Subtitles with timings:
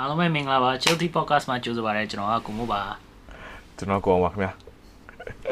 [0.00, 2.80] အားလုံးပဲမင်္ဂလာပါ Chilty Podcast မှာကြိုဆိုပါရစေကျွန်တော်ကကိုမို့ပါ
[3.76, 4.52] ကျွန်တော်ကောင်းပါခင်ဗျာ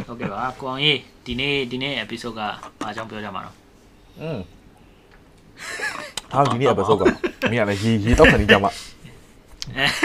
[0.06, 2.40] ဟုတ်ကဲ့ပါကိုအောင်ကြီးဒီနေ့ဒီနေ့ episode က
[2.82, 3.56] ဘာကြောင့်ပြောကြမှာတော့
[4.21, 4.38] อืม
[6.32, 7.03] ဟာဒီနေ့ episode က
[7.50, 8.71] မင်းကလည်းရေရေတော့ခံနေကြမှာ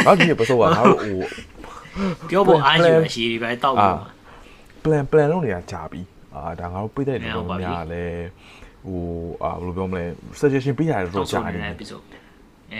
[0.05, 1.17] ဟာဒီနေ့ episode ကငါတို့ဟို
[2.29, 3.97] ပြောဖို့အားရရရှိတွေပဲတောက်လို့
[4.83, 6.01] plan plan လုပ်နေတာကြာပြီ
[6.35, 8.05] အာဒါငါတို့ပြတဲ့နေတော့များလဲ
[8.85, 9.01] ဟို
[9.43, 10.03] အာဘယ်လိုပြောမလဲ
[10.39, 12.05] suggestion ပေးရတယ်တော့ကြာနေတယ် episode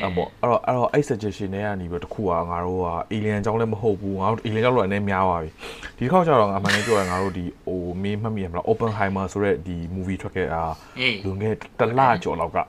[0.01, 5.49] အဲ့ပေါ့အဲ့တော့အဲ့တော့အဲ့ suggestion တွေကနေပြီးတော့တခုကငါတို့က alien အကြောင်းလည်းမဟုတ်ဘူးငါတို့ alien ကြောင့်လို့အနေများသွားပြီ
[5.97, 10.63] ဒီတစ်ခေါက်ကျတော့ငါမှန်နေပြောရင်ငါတို့ဒီဟိုမင်းမှတ်မိရမလား Oppenheimer ဆိုတဲ့ဒီ movie ထွက်ခဲ့တာ
[10.99, 12.63] အေးလွန်ခဲ့တလကျော်လောက်ကငါ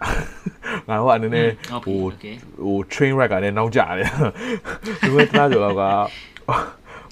[0.98, 1.48] တို့ကအနေနဲ့
[1.86, 2.00] ဟို
[2.64, 4.10] ဟို train wreck ကလည်းနောက်ကျတယ်
[5.10, 5.82] လွန်ခဲ့တလကျော်လောက်က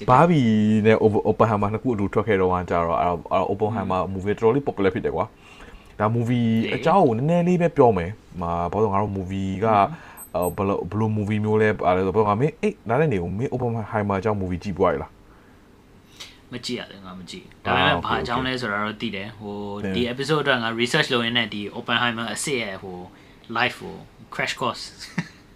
[0.09, 0.41] ဘာဘီ
[0.85, 0.97] နဲ့
[1.29, 5.25] Oppenheimer နှစ်ခုအတူထွက်ခဲ့တော့ကကြတော့အဲ့တော့ Oppenheimer movie တော်တော်လေး popular ဖြစ်တယ်ကွာ
[5.99, 8.11] ဒါ movie အကြောင်းကိုနည်းနည်းလေးပဲပြောမယ်
[8.41, 9.67] မှာဘာလို့ငါတို့ movie က
[10.55, 15.11] ဘယ်လိုဘယ်လို movie မျိုးလဲအဲ့ဒါဆိုတော့ငါမင်းအေးနားနေနေကိုမင်း Oppenheimer အကြောင်း movie ကြည့်ပွားရလား
[16.53, 19.55] မကြည့်ရတယ်ငါမကြည့်ဒါပေမဲ့ဘာအကြောင်းလဲဆိုတာတော့သိတယ်ဟို
[19.95, 22.97] ဒီ episode အတွက်ငါ research လုပ်ရင်းနဲ့ဒီ Oppenheimer အစစ်ရဲ့ဟို
[23.57, 23.95] live ဟို
[24.33, 24.83] crash course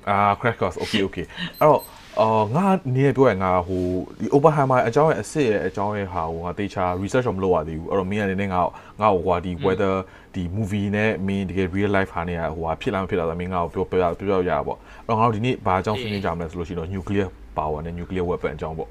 [0.10, 1.26] အာ crash course okay okay
[1.60, 1.82] အဲ့တော့
[2.22, 3.86] အော်ငါနေပြောရငါဟို
[4.20, 8.60] ဒီ Oppenheimer အကြောင်းရဲ့အစ်စ်ရဲ့အကြောင်းရဲ့ဟာဟိုငါတေချာ research တော့မလုပ်ရသေးဘူးအဲ့တော့မင်းအနေနဲ့ငါ
[9.02, 9.96] ငါဟိုဟာဒီ weather
[10.36, 18.90] ဒီ movie နဲ့မင်းတကယ် real life ဟာနေရဟိုဟာဖြစ်လာမဖြစ်လာဆိုမင်းငါ့ကိုပြောပြောပြောရပါပေါ့အဲ့တော့ငါတို့ဒီနေ့ဘာအကြောင်းဆွေးနွေးကြမလဲဆိုလို့ရှိရင်တော့ nuclear power နဲ့ nuclear weapon အကြောင်းပေါ့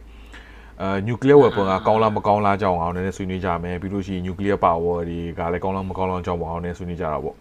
[0.81, 7.37] အဲ nuclear weapon ကကောင်းလားမကောင်းလားအကြောင်းအောင်နည်းနည်းဆွေးနွေးကြမယ်ပြီးလို့ရှိရင် nuclear power တွေကလည်းကောင်းလားမကောင်းလားအကြောင်းပေါ့အောင်နည်းဆွေးနွေးကြတာပေါ့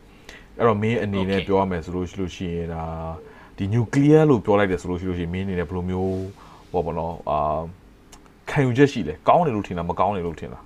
[0.58, 2.84] အဲ့တော့မင်းအနေနဲ့ပြောရမယ်ဆိုလို့ရှိလို့ရှိရင်ဒါ
[3.58, 6.16] ဒီနျူကလ িয়ার လို့ပြောလိုက်တယ်ဆိုလို့ရှိလို့ရှိရင်မင်းအနေနဲ့ဘယ်လိုမျိုး
[6.72, 7.40] ဟောပေါ့နော်အာ
[8.50, 10.64] ခံယူချက်ရှိလဲကောင်းတယ်လို့ထင်လားမကောင်းတယ်လို့ထင်လား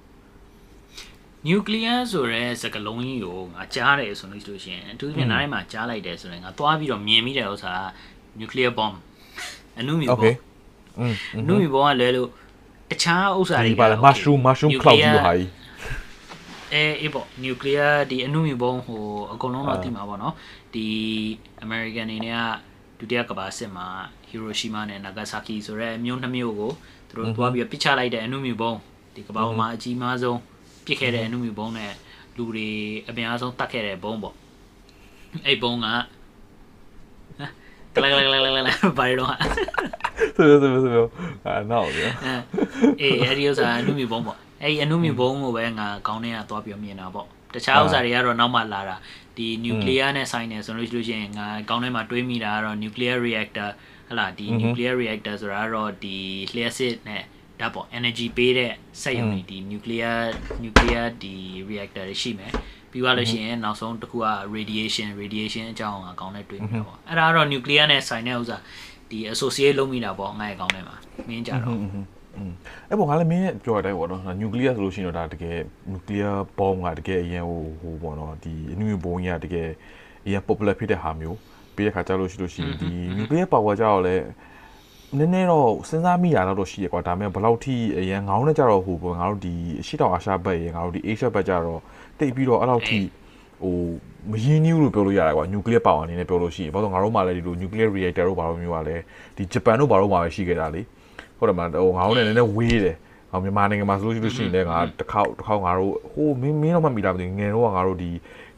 [1.48, 7.73] နျူကလ িয়ার ဆိုတဲ့စကလုံးကြီးကိုငါကြားတယ်ဆိုလို့ရှိလို့ရှင်အထူးသဖြင့်နားထဲမှာကြားလိုက်တယ်ဆိုရင်ငါသွားပြီးတော့မြင်မိတဲ့ဥစ္စာ
[8.40, 8.95] နျူကလ িয়ার bomb
[9.80, 10.34] အနုမီဘော
[11.39, 12.27] အနုမီဘောကလဲလို့
[12.92, 15.50] တခြားဥစ္စာတွေကမတ်ရှရူးမတ်ရှရူး cloud ကြီးဟာကြီး
[16.73, 20.33] အဲအေးပေါ့နျူကလ িয়ার ဒီအနုမီဘောဟိုအကုန်လုံးတော့သိမှာပေါ့နော်
[20.73, 20.86] ဒီ
[21.66, 22.69] American နေနဲ့က
[22.99, 23.87] ဒုတိယကမ္ဘာစစ်မှာ
[24.30, 26.71] Hiroshima နဲ့ Nagasaki ဆိုရဲမြို့နှစ်မြို့ကို
[27.10, 28.77] သူတို့သွားပြီးပစ်ချလိုက်တဲ့အနုမြူ bomb
[29.15, 30.39] ဒီကမ္ဘာပေါ်မှာအကြီးမားဆုံး
[30.86, 31.93] ပစ်ခဲ့တဲ့အနုမြူ bomb နဲ့
[32.38, 32.70] လူတွေ
[33.09, 34.36] အများဆုံးတတ်ခဲ့တဲ့ bomb ပေါ့
[35.45, 35.88] အဲ့ bomb က
[37.95, 39.33] ကလကလကလကလဘာလို့
[40.36, 41.05] ဆိုဆိုဆိုဆို
[41.45, 42.11] အာနောက်တယ်
[43.02, 48.95] အေးအဲ့ဒီဥစ္စာအနုမြူဘုံပေါ့အဲ့ဒီအနုမြူဘုံကိုပဲငါကောင်းနေတာသွားပြီးမြင်တာပေါ့တခြားဥစ္စာတွေကတော့နောက်မှလာတာ
[49.39, 53.70] ဒီ nuclear နဲ့ဆိုင်နေဆိုလို့ရှိလို့ရှိရင်ငါကောင်းထဲမှာတွေးမိတာကတော့ nuclear reactor
[54.10, 56.16] ဟလာဒီ nuclear reactor ဆိုတာကတော့ဒီ
[56.55, 57.23] လျှက်စစ်နဲ့
[57.60, 60.17] ဒါပေါ့ energy ပေးတဲ့စက်ရုံတွေဒီ nuclear
[60.64, 61.33] nuclear ဒီ
[61.70, 62.52] reactor တွေရှိမယ်
[62.92, 68.58] ပြီးသွားလို့ရှိရင်နောက်ဆုံးတစ်ခုက radiation radiation အကြောင်းအကောင်းနဲ့တွေးမိတာပေါ့အဲ့ဒါကတော့ nuclear နဲ့ဆိုင်တဲ့ဥစ္စာ
[69.10, 70.95] ဒီ associate လုပ်မိတာပေါ့ငါ့ရဲ့ကောင်းထဲမှာ
[71.27, 71.77] မင်းကြတော့
[72.89, 75.58] အဲ့ပေါ်ငါလည်းမင်းပြောရတဲ့ပေါ့နော်နျူကလ িয়ার ဆိုလို့ရှိရင်တော့ဒါတကယ်
[75.91, 79.69] နျူကလ িয়ার ဘောမ်ကတကယ်အရင်ဟိုဟိုပေါ့နော်ဒီအနည်းဘုံကြီးကတကယ်
[80.27, 81.39] အရင် popular ဖြစ်တဲ့ဟာမျိုး
[81.75, 84.17] ပြီးတဲ့ခါကျလို့ရှိလို့ရှိရင်ဒီနျူကလ িয়ার power ကြောက်လဲ
[85.19, 91.80] နည်းနည်းတော့စဉ်းစားမိရတော့ရှိရကွာဒါပေမဲ့ဘယ်လောက်ထိအရင်ငောင်းနဲ့ကြတော့ဟိုပေါ့ငါတို့ဒီအရှိတောင်အာရှဘက်ရေငါတို့ဒီ Asia ဘက်ကြတော့
[92.19, 92.98] တိတ်ပြီးတော့အဲ့လောက်ထိ
[93.63, 93.77] ဟို
[94.30, 99.02] မရင်းနှီးလို့ပြောလို့ရတယ်ကွာနျူကလ িয়ার power အနေနဲ့ပြောလို့ရှိရင်ဘာလို့ငါတို့မှလည်းဒီလို nuclear reactor တို့ဘာလို့မျိုးကလည်း
[99.36, 100.83] ဒီဂျပန်တို့ဘာလို့မှပဲရှိခဲ့တာလေ
[101.39, 102.95] ဟုတ်တယ်မလားဟိုငါတို့လည်းနည်းနည်းဝေးတယ်
[103.32, 108.11] ဟောမြန်မာနိုင်ငံမှာဆိုလို့ရှိရင်လည်းငါတစ်ခေါက်တစ်ခေါက်ငါတို့ဟိုမင်းမင်းတော့မှမိတာမသိငယ်တော့ငါတို့ဒီ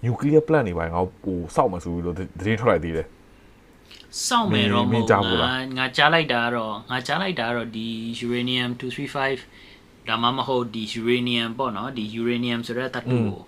[0.06, 3.08] nuclear plant တွေပါငါဟိုစောက်မှဆိုပြီးတော့သတင်းထွက်လိုက်သေးတယ်
[4.28, 7.88] စောင့်မယ်တော့မမဟုတ်င်းကြားဘူးလားငါငါကြားလိုက်တာကတော့ငါကြားလိုက်တာကတော့ဒီ
[8.26, 13.40] uranium 235ဒါမှမဟုတ်ဒီ uranium ပေါ့နော်ဒီ uranium ဆိုတဲ့သတ္တုကို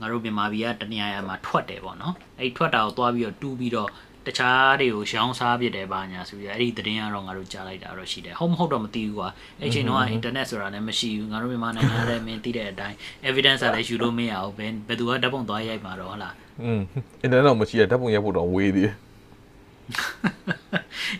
[0.00, 3.90] ငါတို့မြန်မာပြည်ကတနေရာရာမှာထွက်တယ်ပေါ့နော်အဲ့ထွက်တာကိုသွားပြီးတော့တူးပြီးတော့
[4.25, 9.29] တခြားတွေကိုရှောင်းစားပြစ်တယ်ပါညာဆိုပြီးအဲ့ဒီသတင်းကတော့ငါတို့ကြားလိုက်တာတော့ရှိတယ်ဟုတ်မဟုတ်တော့မသိဘူးကွာ
[9.61, 12.95] အဲ့ချိန်တော့ internet ဆိုတာလည်းမရှိဘူးငါတို့မြန်မာနိုင်ငံလည်းမင်းသိတဲ့အတိုင်း
[13.29, 16.81] evidence ကလည်းယူလို့မရဘူးဘယ်ဘယ်သူကဓာတ်ပုံသွားရိုက်မှာတော့ဟုတ်လား อืม
[17.23, 18.95] internet တော့မရှိရဓာတ်ပုံရိုက်ဖို့တော့ဝေးသေးတယ်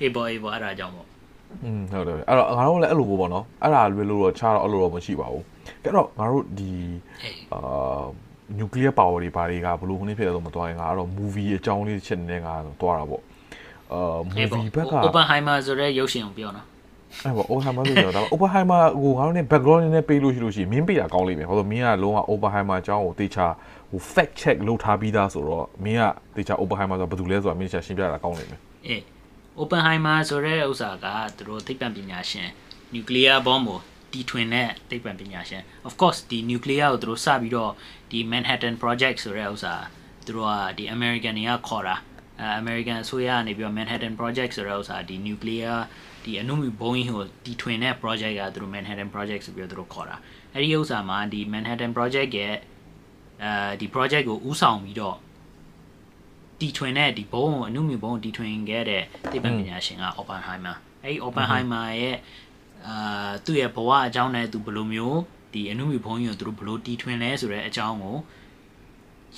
[0.02, 1.08] အေးပေါ်အေးပေါ်အဲ့ဒါကြောင့်ပေါ့
[1.64, 5.44] อืมဟုတ်တယ်အဲ့တော့ငါတို့လည်းအဲ့လိုပေါ့နော်အဲ့ဒါလွယ်လို့တော့ခြားတော့အဲ့လိုတော့မရှိပါဘူး
[5.84, 6.72] အဲ့တော့ငါတို့ဒီ
[7.24, 8.06] အေး အာ
[8.61, 13.23] nuclear power တွေဘာတွေကဘလို့ခင်းဖြစ်တယ်ဆိုမသွားရင်ငါအဲ့တော့ movie အကြောင်းလေးတစ်ချက်နဲ့ငါသွားတာပေါ့
[13.93, 16.67] အာအေးပေါ့ movie ဘက်က Oppenheimer ဆိုတဲ့ရုပ်ရှင်ကိုပြောနော်
[17.25, 23.47] အဲ့ပေါ့ Oppenheimer ဆိုတော့ဒါ Oppenheimer ဟိုငါတို့ ਨੇ background နဲ့ပေးလို့ရှိလို့ရှိရင်မင်းပေးတာကောင်းလိမ့်မယ်ဟောဆိုမင်းကလုံးဝ Oppenheimer အကြောင်းကိုတေချာ
[23.91, 26.03] ဟို fact check လုပ်ထားပြီးသားဆိုတော့မင်းက
[26.37, 29.01] တေချာ Oppenheimer ဆိုတော့ဘာတူလဲဆိုတာမင်းချာရှင်းပြတာကောင်းလိမ့်မယ်အေး
[29.61, 31.07] Oppenheimer ဆိုတဲ့ဥစ္စာက
[31.37, 32.49] သူတို့သိပ္ပံပညာရှင်
[32.95, 33.81] nuclear bomb ကို
[34.13, 37.73] တီထွင်တဲ့သိပ္ပံပညာရှင် of course ဒီ nuclear ကိုသူတို့စပြီးတော့
[38.11, 39.75] ဒီ Manhattan project ဆိုတဲ့ဥစ္စာ
[40.27, 41.97] သူတို့ကဒီ American တွေကခေါ်တာ
[42.41, 45.77] အဲအဲ American အစိုးရကနေပြီးတော့ Manhattan Project ဆိုတဲ့ဥစ္စာဒီ nuclear
[46.25, 50.17] ဒီအနုမြူဘုံကြီးကိုတီထွင်တဲ့ project ကသူတို့ Manhattan Project ဆိုပြီးတော့သူတို့ခေါ်တာ
[50.53, 52.55] အဲ့ဒီဥစ္စာမှာဒီ Manhattan Project ရဲ့
[53.45, 55.17] အဲဒီ project ကိုဥဆောင်ပြီးတော့
[56.61, 62.17] တီထွင်တဲ့ဒီဘုံကိုအနုမြူဘုံကိုတီထွင်ခဲ့တဲ့သိပ္ပံပညာရှင်က Oppenheimer အဲ့ဒီ Oppenheimer ရဲ့
[62.87, 65.19] အာသူ့ရဲ့ဘဝအကြောင်းနဲ့သူဘယ်လိုမျိုး
[65.53, 68.17] ဒီအနုမြူဘုံကြီးကိုသူတို့ဘယ်လိုတီထွင်လဲဆိုတဲ့အကြောင်းကို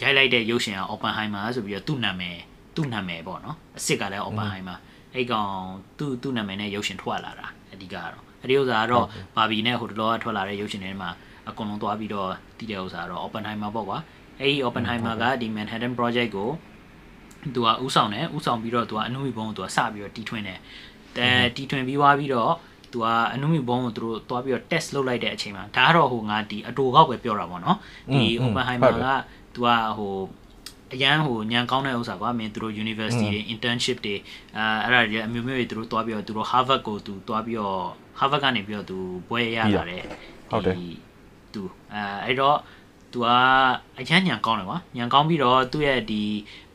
[0.00, 2.38] ရိုက်လိုက်တဲ့ရုပ်ရှင်က Oppenheimer ဆိုပြီးတော့သူ့နာမည်
[2.76, 4.78] သူ့နာမည်ပေါ့နော်အစ်စ်ကလည်း Oppenheimer
[5.14, 5.52] အဲ့ကောင်
[5.98, 9.06] သူ့သူ့နာမည်နဲ့ရုပ်ရှင်ထွက်လာတာအဓိကကတော့အဲ့ဒီဥစ္စာကတော့
[9.36, 11.10] ဘာဘီနဲ့ဟိုတလောကထွက်လာတဲ့ရုပ်ရှင်တွေမှာ
[11.48, 13.98] အကုန်လုံးသွားပြီးတော့တည်တဲ့ဥစ္စာကတော့ Oppenheimer ပေါ့ကွာ
[14.40, 16.50] အဲ့ဒီ Oppenheimer ကဒီ Manhattan Project ကို
[17.54, 20.58] သူကဥဆောင်တယ်ဥဆောင်ပြီးတော့သူကအနုမြူဘုံကိုသူကစပြီးတော့တီထွင်တယ်
[21.18, 22.52] အဲတီထွင်ပြီးသွားပြီးတော့
[22.94, 27.76] သူကအနုမြူဘုံကိုသူတို့သွားပြီးတော့ test လုပ်လိုက်တဲ့အချိန်မှာဒါကတော့ဟိုငါဒီအတူကောက်ပဲပြောတာပေါ့နော်
[28.14, 29.06] ဒီ Oppenheimer က
[29.54, 29.68] သူက
[29.98, 30.14] ဟို
[30.94, 34.16] အရန်ဟိုညံကောင်းတဲ့ဥစ္စာကွာမင်းသူတို့ university တွေ internship တွေ
[34.56, 37.80] အဲအဲ့ဒါတွေအမျိုးမျိုးတွေသူတို့သွားပြီးတော့သူတို့ Harvard ကိုသူသွားပြီးတော့
[38.18, 38.96] Harvard ကနေပြီးတော့သူ
[39.28, 40.04] ဘွဲရလာတယ်
[40.50, 40.76] ဟုတ်တယ်
[41.54, 41.62] သူ
[41.92, 42.56] အဲအဲ့တော့
[43.12, 43.28] သူက
[43.98, 46.22] အရန်ညံကောင်းတယ်ကွာညံကောင်းပြီးတော့သူ့ရဲ့ဒီ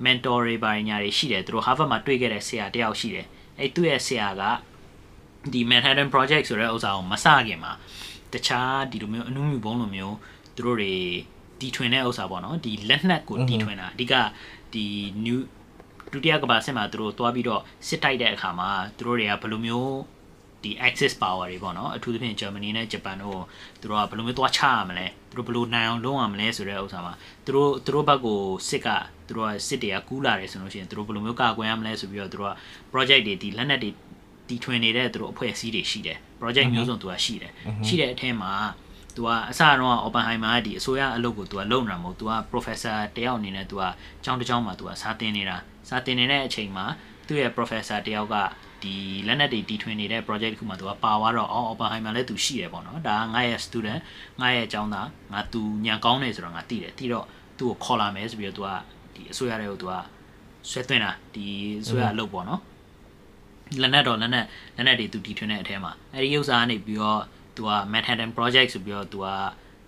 [0.06, 3.26] mentor တွေပါညာတွေရှိတယ်သူတို့ Harvard မှာတွေ့ခဲ့တဲ့ဆရာတယောက်ရှိတယ်
[3.60, 4.44] အဲ့သူ့ရဲ့ဆရာက
[5.54, 7.72] ဒီ Manhattan Project ဆိုတဲ့ဥစ္စာကိုမစခင်မှာ
[8.34, 10.16] တခြားဒီလိုမျိုးအနုမြူဘုံလိုမျိုး
[10.56, 10.94] သူတို့တွေ
[11.60, 14.14] တီထွင်တဲ့ဥစ္စာပေါ့နော်ဒီလက်နက်ကိုတီထွင်တာအဓိက
[14.74, 14.86] ဒီ
[15.26, 15.40] new
[16.12, 19.94] ဒုတိယကမ္ဘာစစ်မှာသူတို့တွားပြီးတော့စစ်တိုက်တဲ့အခါမှာသူတို့တွေကဘယ်လိုမျိုး
[20.64, 23.42] ဒီ access power တွေပေါ့နော်အထူးသဖြင့် Germany နဲ့ Japan တို့
[23.82, 27.14] သူတို့ကဘယ်လိုမျိုးသွားချရမလဲသူတို့ဘယ်လိုနိုင်အောင်လုပ်ရမလဲဆိုတဲ့ဥစ္စာမှာ
[27.46, 28.88] သူတို့သူတို့ဘက်ကိုစစ်က
[29.28, 32.54] သူတို့ကစစ်တွေကကူးလာတယ်ဆိုလို့ရှိရင်သူတို့ဘယ်လိုမျိုးကာကွယ်ရမလဲဆိုပြီးတော့သူတို့က
[32.92, 33.90] project တွေဒီလက်နက်တွေ
[34.50, 37.52] တီထွင်နေတဲ့သူတို့အဖွဲ့အစည်းတွေရှိတယ် project မျိုးစုံသူကရှိတယ်
[37.88, 38.54] ရှိတဲ့အထက်မှာ
[39.16, 43.84] သူကအစတော့ Oppenheimer ကဒီအစိုးရအလုပ်ကိုသူကလုပ်နေတာမဟုတ်သူက professor တယောက်အနေနဲ့သူက
[44.24, 45.58] ကျောင်းတစ်ကျောင်းမှာသူကစာသင်နေတာ
[45.90, 46.86] စာသင်နေတဲ့အချိန်မှာ
[47.28, 48.36] သူ့ရဲ့ professor တယောက်က
[48.84, 48.94] ဒီ
[49.28, 54.02] လက်နက်တွေတီထွင်နေတဲ့ project တစ်ခုမှာသူကပါသွားတော့အော် Oppenheimer လည်းသူရှိတယ်ပေါ့နော်ဒါကငါရဲ့ student
[54.42, 57.26] ငါရဲ့အကြောင်းသားငါသူညံကောင်းနေဆိုတော့ငါသိတယ်သိတော့
[57.58, 58.70] သူ့ကိုခေါ်လာမယ်ဆိုပြီးတော့သူက
[59.14, 59.94] ဒီအစိုးရတွေကိုသူက
[60.70, 61.46] ဆွဲသွင်းတာဒီ
[61.82, 62.62] အစိုးရအလုပ်ပေါ့နော်
[63.82, 64.46] လက်နက်တော့လက်နက်
[64.76, 67.22] လက်နက်တွေသူတီထွင်တဲ့အထဲမှာအဲဒီဥစ္စာကနေပြီးတော့
[67.56, 69.28] သူက Manhattan Project ဆိုပြီးတော့သူက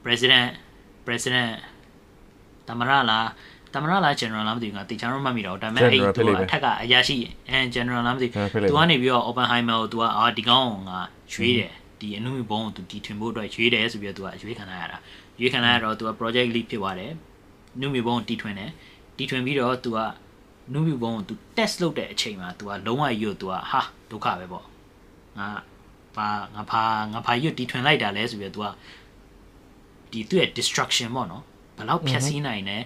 [0.04, 0.50] president
[1.06, 1.52] president
[2.68, 3.28] တမရလား
[3.74, 7.18] တမရလား general လားမသိဘူးငါတေချာတော့မှတ်မိတော့ဒါပေမဲ့အဲ့သူကအထက်ကအရာရှိ
[7.50, 10.92] အဲ general လားမသိဘူးသူကနေပြီးတော့ Oppenheimer ကိုသူကအာဒီကောင်က
[11.34, 14.98] ရွေးတယ်ဒီအနုမြဘုံကိုသူတီထွင်ဖို့အတွက်ရွေးတယ်ဆိုပြီးတော့သူကရွေးခံလိုက်ရတာ
[15.40, 17.12] ရွေးခံလိုက်ရတော့သူက project lead ဖြစ်သွားတယ်
[17.80, 18.72] နုမြဘုံကိုတီထွင်တယ်
[19.18, 20.00] တီထွင်ပြီးတော့သူက
[20.73, 23.81] နုမြဘုံကိုသူ test လုပ်တဲ့အချိန်မှာသူကလုံးဝကြီးကိုသူကဟာ
[24.11, 24.65] ဒုက္ခပဲပေါ့
[25.39, 25.49] ငါ
[26.17, 28.75] ဘာငါဖာငါဖာရွတ်တီထွင်လိုက်တာလဲဆိုပြီးတော့
[30.13, 31.43] तू ဒီသူ့ရဲ့ destruction ပေါ့နော်
[31.77, 32.79] ဘယ်လောက်ဖြတ်စည်းနိုင်လဲ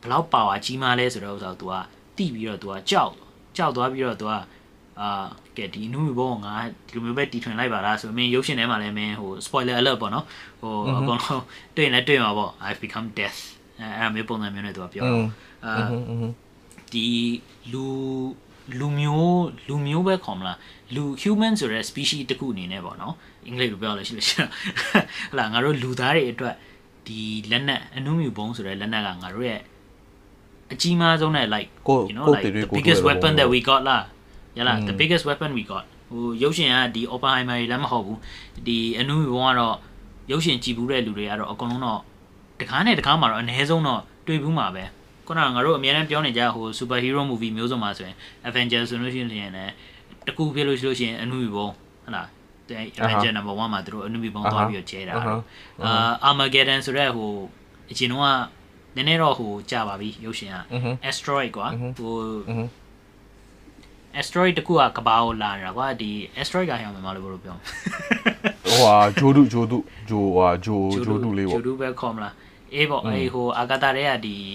[0.00, 1.72] ဘယ်လောက် power ကြီးမားလဲဆိုတော့ဥစ္စာ तू က
[2.16, 3.12] တိပြီးတော့ तू ကကြောက်
[3.56, 4.32] ကြောက်သွားပြီးတော့ तू က
[5.00, 5.26] အာ
[5.56, 6.54] ကဲဒီနူးဘောငါ
[6.86, 10.24] ဒီလိုမျိုးပဲတီထွင်လိုက်ပါလားဆိုမင်းရုပ်ရှင်ထဲမှာလည်းမင်းဟို spoiler alert ပေါ့နော်
[10.60, 11.42] ဟိုအကုန်လုံး
[11.76, 13.38] တွေ့ရင်လည်းတွေ့မှာပေါ့ I've become death
[13.80, 15.04] အဲအဲ့မျိုးပုံစံမျိုးနဲ့သူကပြော
[15.64, 15.72] အာ
[16.95, 17.07] ဒီ
[17.73, 17.85] လူ
[18.79, 20.57] လူမျိုးလူမျိုးပဲခေါ်မလား
[20.95, 23.13] လူ human ဆိုတဲ့ species တစ်ခုအနေနဲ့ပေါ့နော်
[23.45, 24.49] အင်္ဂလိပ်လိုပြောလို့ရှိလို့ရှိရင်
[25.31, 26.55] ဟလာငါတို့လူသားတွေအတွက်
[27.07, 27.19] ဒီ
[27.51, 29.61] လက်နက်အနုမြူဘုံဆိုတဲ့လက်နက်ကငါတို့ရဲ့
[30.73, 31.69] အကြီးမားဆုံးနဲ့ like
[32.09, 34.03] you know like the biggest weapon that we got လား
[34.57, 38.19] ရလား the biggest weapon we got ဟိုရုပ်ရှင်ကဒီ Oppenheimer လည်းမဟုတ်ဘူး
[38.67, 39.75] ဒီအနုမြူဘုံကတော့
[40.31, 41.99] ရုပ်ရှင်ကြည့်ဘူးတဲ့လူတွေကတော့အကုန်လုံးတော့
[42.59, 44.83] တကားနဲ့တကားမှာတော့အနည်းဆုံးတော့တွေ့ဘူးမှာပဲ
[45.27, 48.15] ခုနကငါတို့အများအားပြောနေကြဟို super hero movie မျိုးစုံမှာဆိုရင်
[48.49, 49.73] Avengers ဆိုလို့ရှိရင်လည်း
[50.27, 52.27] တကူဖြစ်လို့ရှိလို့ရှိရင်အနုမြဘုံဟုတ်လား
[52.69, 55.13] တဲ့ Avenger number 1မှာသူတို့အနုမြဘုံသွားပြီးတော့ကျဲတာ
[55.85, 57.31] အာ Armageddon ဆိုတဲ့ဟို
[57.91, 58.23] အရင်တော့
[58.95, 60.57] နည်းနည်းတော့ဟိုကြာပါပြီရုပ်ရှင်က
[61.09, 61.67] asteroid ကွာ
[61.99, 62.13] ဟို
[64.19, 66.09] asteroid တခုကကဘာကိုလာနေတာကွာဒီ
[66.41, 67.55] asteroid ကဟိုမှာလို့ဘယ်လိုပြော
[68.65, 69.77] ဟိုဟာဂျိုဒုဂျိုဒု
[70.09, 72.33] ဂျိုဟာဂျိုဂျိုဒုလေးပေါ့ဂျိုဒုပဲခေါ်မလား
[72.73, 74.35] အေးပေါ့အေးဟိုအာဂတာတွေကဒီ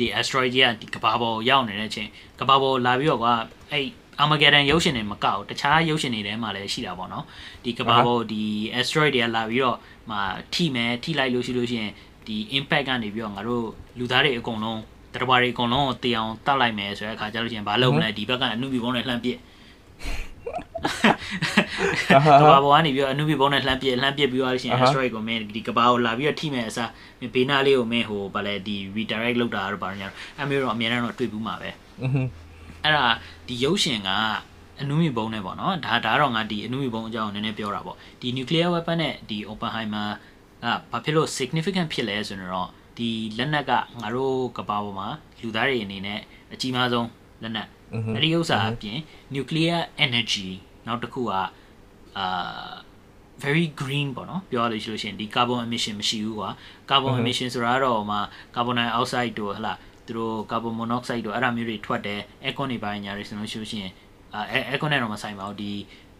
[0.00, 3.26] ဒီ asteroid ကြီးကဒီကဘာပေါ်ရောက်နေတဲ့အချိန်ကဘာပေါ်လာပြီးတော့က
[3.70, 3.86] အဲ့
[4.22, 7.24] Armageddon ရုပ်ရှင်တွေမကောက်တခြားရုပ်ရှင်တွေထဲမှာလည်းရှိတာပေါ့နော်
[7.64, 8.42] ဒီကဘာပေါ်ဒီ
[8.78, 9.76] asteroid တွေကလာပြီးတော့
[10.10, 10.16] မှ
[10.54, 11.92] ထိမယ်ထိလိုက်လို့ရှိလို့ရှိရင်
[12.26, 13.66] ဒီ impact ကနေပြီးတော့ငါတို့
[13.98, 14.80] လူသားတွေအကုန်လုံး
[15.14, 19.38] တရဘာတွေအကုန်လုံးကိုတေအောင်တတ်လိုက်မယ်ဆိုတဲ့အခါကျလို့ရှိရင်ဘာလုပ်မလဲဒီဘက်ကအနုဘီဘုံနဲ့လှမ်းပစ်
[22.10, 26.90] ကဘာပေါ်ကနေပြီးတော့အနုဘီဘုံနဲ့လှမ်းပစ်လှမ်းပစ်ပြီးတော့ရှင် asteroid ကိုမင်းဒီကဘာကိုလာပြီးတော့ထိမယ်အစား
[27.34, 30.08] ဘေးနားလေးကိုမင်းဟိုဗာလဲဒီ redirect လုပ်တာတော့ဗာညာ
[30.40, 31.70] အမျိုးတော့အများတော့တွေ့ဘူးမှာပဲ
[32.82, 33.06] အဲ့ဒါ
[33.46, 34.10] ဒီရုပ်ရှင်က
[34.80, 40.08] အနုမြဘုံနဲ့ပေါ့နော်ဒါဒါတော့ငါဒီအနုမြဘုံအကြောင်းနည်းနည်းပြောတာပေါ့ဒီ nuclear weapon နဲ့ဒီ Oppenheimer
[40.64, 43.08] ကဘာဖြစ်လို့ significant ဖြစ်လဲဆိုတော့ဒီ
[43.38, 45.08] လက်နက်ကငါတို့ကဘာပေါ်မှာ
[45.42, 46.20] လူသားတွေအနေနဲ့
[46.52, 47.08] အကြီးမားဆုံး
[47.42, 47.68] လက်နက်
[48.14, 48.98] အဲ့ဒီဥစ္စာအပြင်
[49.34, 50.48] nuclear energy
[50.86, 51.44] နောက်တစ်ခုကအာ
[53.44, 56.50] very green ပေါ့နော်ပြောရလို့ရှိလို့ရှိရင်ဒီ carbon emission မရှိဘူးကွာ
[56.90, 58.20] carbon emission ဆိုတာကတော့ဟိုမှာ
[58.54, 59.74] carbon dioxide တို့ဟလာ
[60.06, 63.92] သူတို့ carbon monoxide တို့အဲ့ဒါမျိုးတွေထွက်တယ် aircon တွေပိုင်းညာတွေဆိုလို့ရှိလို့ရှိရင်
[64.34, 65.72] အဲ aircon နဲ့တော့မဆိုင်ပါဘူးဒီ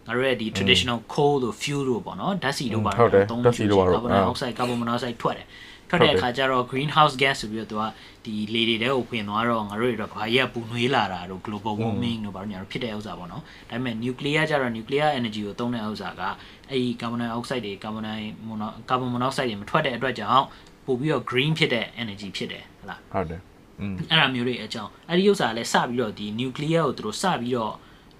[0.07, 5.47] ငါတို့ရဲ့ဒီ traditional coal တို့ fuel တို့ပေါ့နော်ဓာတ်ဆီတို့ပါတော့သုံးဓာတ်ဆီတို့ပါတော့ carbon dioxide carbon monoxide ထွက်တယ်
[5.89, 7.85] ထွက်တဲ့အခါကျတော့ greenhouse gas ဆိုပြီးတော့သူက
[8.25, 16.23] ဒီလေတွေတဲကိုပြင်သွားတော့ငါတို့တွေတော့ဘာကြီးကပူနွေးလာတာတို့ global warming တို့ဘာလို့ညာတို့ဖြစ်တဲ့ဥစ္စာပေါ့နော်ဒါပေမဲ့ nuclear ကျတော့ nuclear energy ကိုသုံးတဲ့ဥစ္စာက
[16.71, 18.05] အဲ့ဒီ carbon dioxide တွေ carbon
[18.49, 20.45] mono carbon monoxide တွေမထွက်တဲ့အတွက်ကြောင့်
[20.87, 23.41] ပို့ပြီးတော့ green ဖြစ်တဲ့ energy ဖြစ်တယ်ဟုတ်လားဟုတ်တယ်
[23.81, 27.75] อืมအဲ့ဒါမျိုးတွေအကြောင်းအဲ့ဒီဥစ္စာလည်းစပြီးတော့ဒီ nuclear ကိုသူတို့စပြီးတော့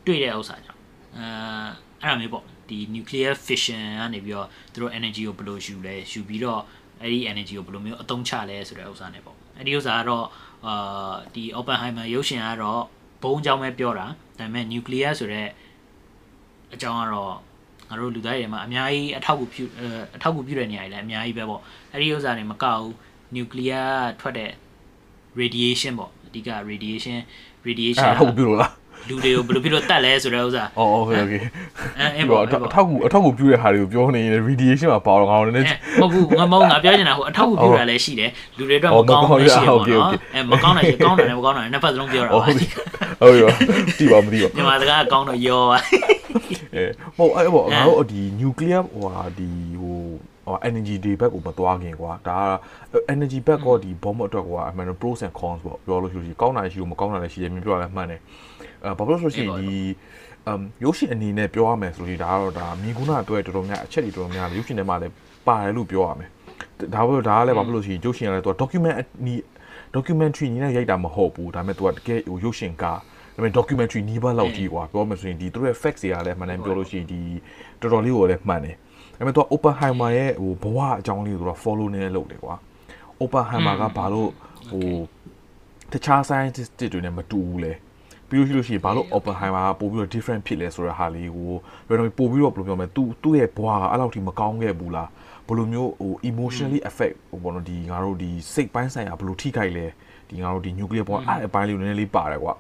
[0.07, 0.81] တွေ့တဲ့ဥစ္စာကြောင့်
[1.17, 1.27] အဲ
[2.03, 6.61] အဲ့ဒါမျိုးပေါ့ဒီ nuclear fission ကနေပြီးတော့သူတို့ energy ကိုဘယ်လိုယူလဲယူပြီးတော့
[7.03, 10.27] အဲ့ဒီ energy ကိုဘယ်လိုမျိုးအသုံးချလဲဆိုတဲ့ဥစ္စာနဲ့ပေါ့အဲ့ဒီဥစ္စာကတော့
[10.67, 12.83] အာဒီ Oppenheimer ရုပ်ရှင်ကတော့
[13.23, 15.49] ဘုံအကြောင်းပဲပြောတာဒါပေမဲ့ nuclear ဆိုတဲ့
[16.75, 17.35] အကြောင်းကတော့
[17.89, 19.65] ငါတို့လူသားတွေမှာအများကြီးအထောက်အကူပြု
[20.17, 21.61] အထောက်အကူပြုတဲ့နေရာတွေလည်းအများကြီးပဲပေါ့
[21.93, 22.93] အဲ့ဒီဥစ္စာတွေမကောက်ဘူး
[23.37, 23.89] nuclear
[24.21, 24.51] ထွက်တဲ့
[25.41, 27.19] radiation ပေါ့အဓိက radiation
[27.69, 28.73] radiation အထောက်အကူပြုလို့လား
[29.10, 31.36] လူတွေကိုဘယ်လိုဖြစ်လို့တတ်လဲဆိုတဲ့ဥစ္စာ။အော်โอเคโอเค။
[32.00, 35.68] အဲအဲ့ပေါ့အထောက်ကူအထောက်ကူပြုတဲ့ဟာတွေကိုပြောနေရင် radiation မှာပါတော့ငါတို့လည်း
[36.02, 42.66] မဟုတ်ဘူးငါမဟုတ်ငါပြောချင်တာဟိုအထောက်ကူပြုတာလည်းရှိတယ်လူတွေအတွက်မကောင်းဘူးရှိတယ်ပေါ့နော်အဲမကောင်းတာရှိကောင်းတယ်မကောင်းတာနှစ်ဖက်စလုံးပြောတာပါဟုတ်ပြီ
[44.00, 45.80] တီးပါမတီးပါမြန်မာစကားကောင်းတော့ရောပါ
[46.76, 46.84] အဲ
[47.18, 49.50] ဟိုအဲ့ပေါ့ငါတို့ဒီ nuclear ဟိုဟာဒီ
[49.82, 50.00] ဟို
[50.46, 52.38] ဟို energy day back ကိုမသွားခင်ကွာဒါ
[52.92, 58.22] က energy back ကိုဒီ bomb အတွက်ကွာအမှန် pros and cons ပေါ့ပြောလို့ရှိလို့ရှိကောင်းတာရှိလို့မကောင်းတာလည်းရှိတယ်မြင်ပြောရလဲမှန်တယ်
[58.87, 59.71] အဲဘာလို့ဆိုရှင်ဒီ
[60.47, 65.13] အမ်ရုပ်ရှင်အနေနဲ့ပြောရမယ်ဆိုလို့ဒါကတော့ဒါမိကုနာအတွက်တော်တော်များအချက်တွေတော်တော်များရုပ်ရှင်ထဲမှာလည်း
[65.47, 66.29] ပါတယ်လို့ပြောရမယ်
[66.95, 69.35] ဒါပဲဒါကလည်းဘာလို့လို့ရှိရင်ရုပ်ရှင်ကလည်းသူက document နီ
[69.95, 73.01] documentary နီးနဲ့ရိုက်တာမဟုတ်ဘူးဒါပေမဲ့သူကတကယ်ဟိုရုပ်ရှင်ကား
[73.35, 77.21] ဒါပေမဲ့ documentary နီးပါးလောက်ကြီးကွာပြောမယ်ဆိုရင်ဒီသူတို့ရဲ့ facts တွေကလည်းမှန်တယ်ပြောလို့ရှိရင်ဒီ
[77.81, 78.75] တော်တော်လေးကိုလည်းမှန်တယ်
[79.19, 82.55] ဒါပေမဲ့သူက Oppenheimer ရဲ့ဟိုဘဝအကြောင်းလေးကိုသူက follow နေလုပ်တယ်ကွာ
[83.23, 84.31] Oppenheimer ကဘာလို့
[84.71, 84.87] ဟို
[85.93, 87.73] တခြား scientist တွေနဲ့မတူဘူးလဲ
[88.29, 91.53] ပြီးလို့ရှိလို့ရှိရင်ဘာလို့ Oppenheimer ကပို့ပြီးတော့ different ဖြစ်လဲဆိုတဲ့ဟာလေးကို
[91.89, 95.09] ဘယ်လိုပို့ပြီးတော့ဘယ်လိုပြောမလဲသူသူ့ရဲ့ဘွားကအဲ့လောက်ထိမကောင်းခဲ့ဘူးလား
[95.47, 99.87] ဘယ်လိုမျိုးဟို emotionally affect ဟိုဘောနော်ဒီငါတို့ဒီစိတ်ပိုင်းဆိုင်ရာဘယ်လိုထိခိုက်လဲ
[100.29, 102.53] ဒီငါတို့ဒီ nuclear bomb အဲ့အပိုင်းလေးကိုနည်းနည်းလေးပါတယ်ကွာ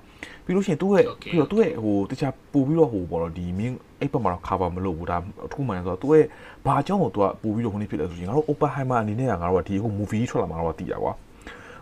[0.45, 6.25] ပြီးလို့ရှိရင်သူ့ရဲ့ပြီးတော့သူ့ရဲ့ဟိုတခြားပို့ပြီးတော့ဟိုဘောနော်ဒီမင်းအဲ့ဘက်မှာတော့ cover မလုပ်ဘူးဒါအထူးမှန်ဆိုတော့သူ့ရဲ့
[6.67, 11.13] ဘာအကြောင်းကိုသူကပို့ပြီးတော့ခုနေဖြစ်လဲဆိုရင်ငါတို့ Oppenheimer အနေနဲ့ကငါတို့ကဒီဟို movie ထွက်လာမှာတော့တည်တာကွာ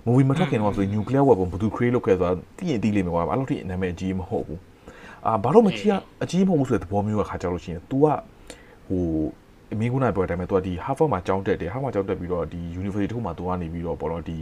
[0.05, 4.59] movie မထွက်ခင်တော့ဆိုရင် nuclear weapon ဘယ်သူ create လုပ်ခဲ့ဆိုတာသိရင်သိလိမ့်မယ်ကွာအဲ့လိုထိနာမည်အကြီးမဟုတ်ဘူး
[5.25, 5.91] အာဘာလို့မကြီး
[6.23, 8.05] အကြီးမဟုတ်ဘူးဆိုတဲ့သဘောမျိုးကခါကြလို့ရှိရင် तू က
[8.87, 9.05] ဟို
[9.73, 14.37] အမင်းကနာပြောတဲ့အတိုင်းပဲ तू ကဒီ Harvard မှာကျောင်းတက်တယ် Harvard မှာကျောင်းတက်ပြီးတော့ဒီ University တစ်ခုမှာ तू ကနေပြီးတော့ပေါ့နော်ဒီ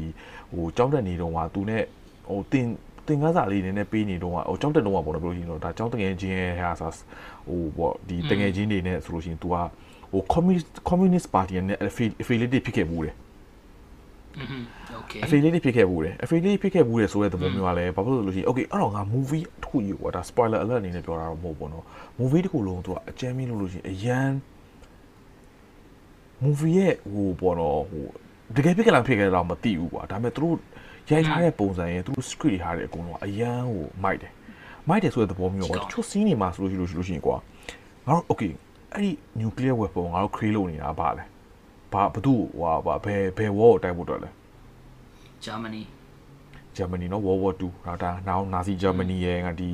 [0.53, 1.83] ဟိုကျောင်းတက်နေတော့က तू နဲ့
[2.29, 2.67] ဟိုတင်
[3.07, 6.91] သင်ခန်းစာလေးနည်းနည်းပေးနေတော့ဟိုကျောင်းတက်တော့ပေါ့နော်ပြောလို့ရှိရင်တော့ဒါကျောင်းတငယ်ချင်းရဲ့ဟာဆို
[7.47, 9.55] ဟိုပေါ့ဒီတငယ်ချင်းတွေနဲ့ဆိုလို့ရှိရင် तू က
[10.11, 11.77] ဟို communist communist party နဲ့
[12.21, 13.15] affiliate ဖြစ်ခဲ့ဘူးတယ်
[14.99, 21.83] okay affiliate ဖြစ်ခဲ့ဘူးတယ် affiliate ဖြစ်ခဲ့ဘူးတယ်ဆိုတဲ့သဘောမျိုးကလည်းဘာဖြစ်လို့လို့ရှိရင် okay အဲ့တော့ငါ movie တစ်ခုကြီးကွာဒါ spoiler alert အနေနဲ့ပြောတာတော့မဟုတ်ဘူးเนาะ
[22.19, 24.31] movie တစ်ခုလုံးသူကအကြမ်းမင်းလို့လို့ရှိရင်အရန်
[26.43, 28.05] movie ရဲ့ဟိုပေါ့နော်ဟို
[28.55, 30.55] တကယ်ဖြစ်ကြလားဖြစ်ကြလားမသိဘူးကွာဒါပေမဲ့သူတို့
[31.09, 34.31] ရိုက်ထားတဲ့ပုံစံရဲ့သူတို့ script တွေထားတဲ့အကုန်လုံးအရန်ဟိုမိုက်တယ်
[34.89, 37.37] မိုက်တယ်ဆိုတဲ့သဘောမျိုးကွာတချို့ scene တွေမှာဆိုလို့ရှိလို့ရှိရင်ကွာ
[38.07, 38.51] ငါတို့ okay
[38.93, 39.11] အဲ့ဒီ
[39.41, 41.23] nuclear weapon ငါတို့ create လုပ်နေတာဗာလဲ
[41.94, 44.30] ဘာဘသူ့ဟိုဟာဘယ်ဘယ်ဝေါ်ကိုတိုက်ဖို့အတွက်လဲ
[45.44, 45.82] ဂျာမနီ
[46.76, 49.70] ဂျာမနီနော် World War 2ဒါဒါနောက်နာစီဂျာမနီရဲ့ကဒီ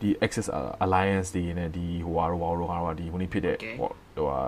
[0.00, 0.46] ဒီ Axis
[0.84, 3.88] Alliance တွေနဲ့ဒီဟိုဟာတော့ဟိုဟာတော့ဒီဟိုနေ့ဖြစ်တဲ့ဟို
[4.28, 4.38] ဟာ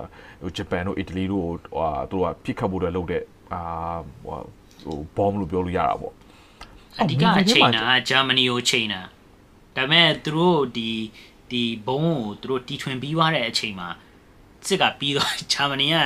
[0.43, 3.62] ဟိုဂျပန်တို့အီတလီတို့ဟိုဟာတို့ကပြစ်ခတ်ဖို့အတွက်လုပ်တဲ့အာ
[4.25, 4.38] ဟို
[4.85, 6.12] ဟိုဘောမ်လို့ပြောလို့ရတာပေါ့
[7.00, 9.00] အဓိကအချိန်နာဂျာမနီကိုချိန်နာ
[9.76, 10.90] ဒါပေမဲ့သူတို့ဒီ
[11.50, 13.88] ဒီဘုံကိုသူတို့တီထွင်ပြီးွားတဲ့အချိန်မှာ
[14.66, 15.97] စစ်ကပြီးတော့ဂျာမနီက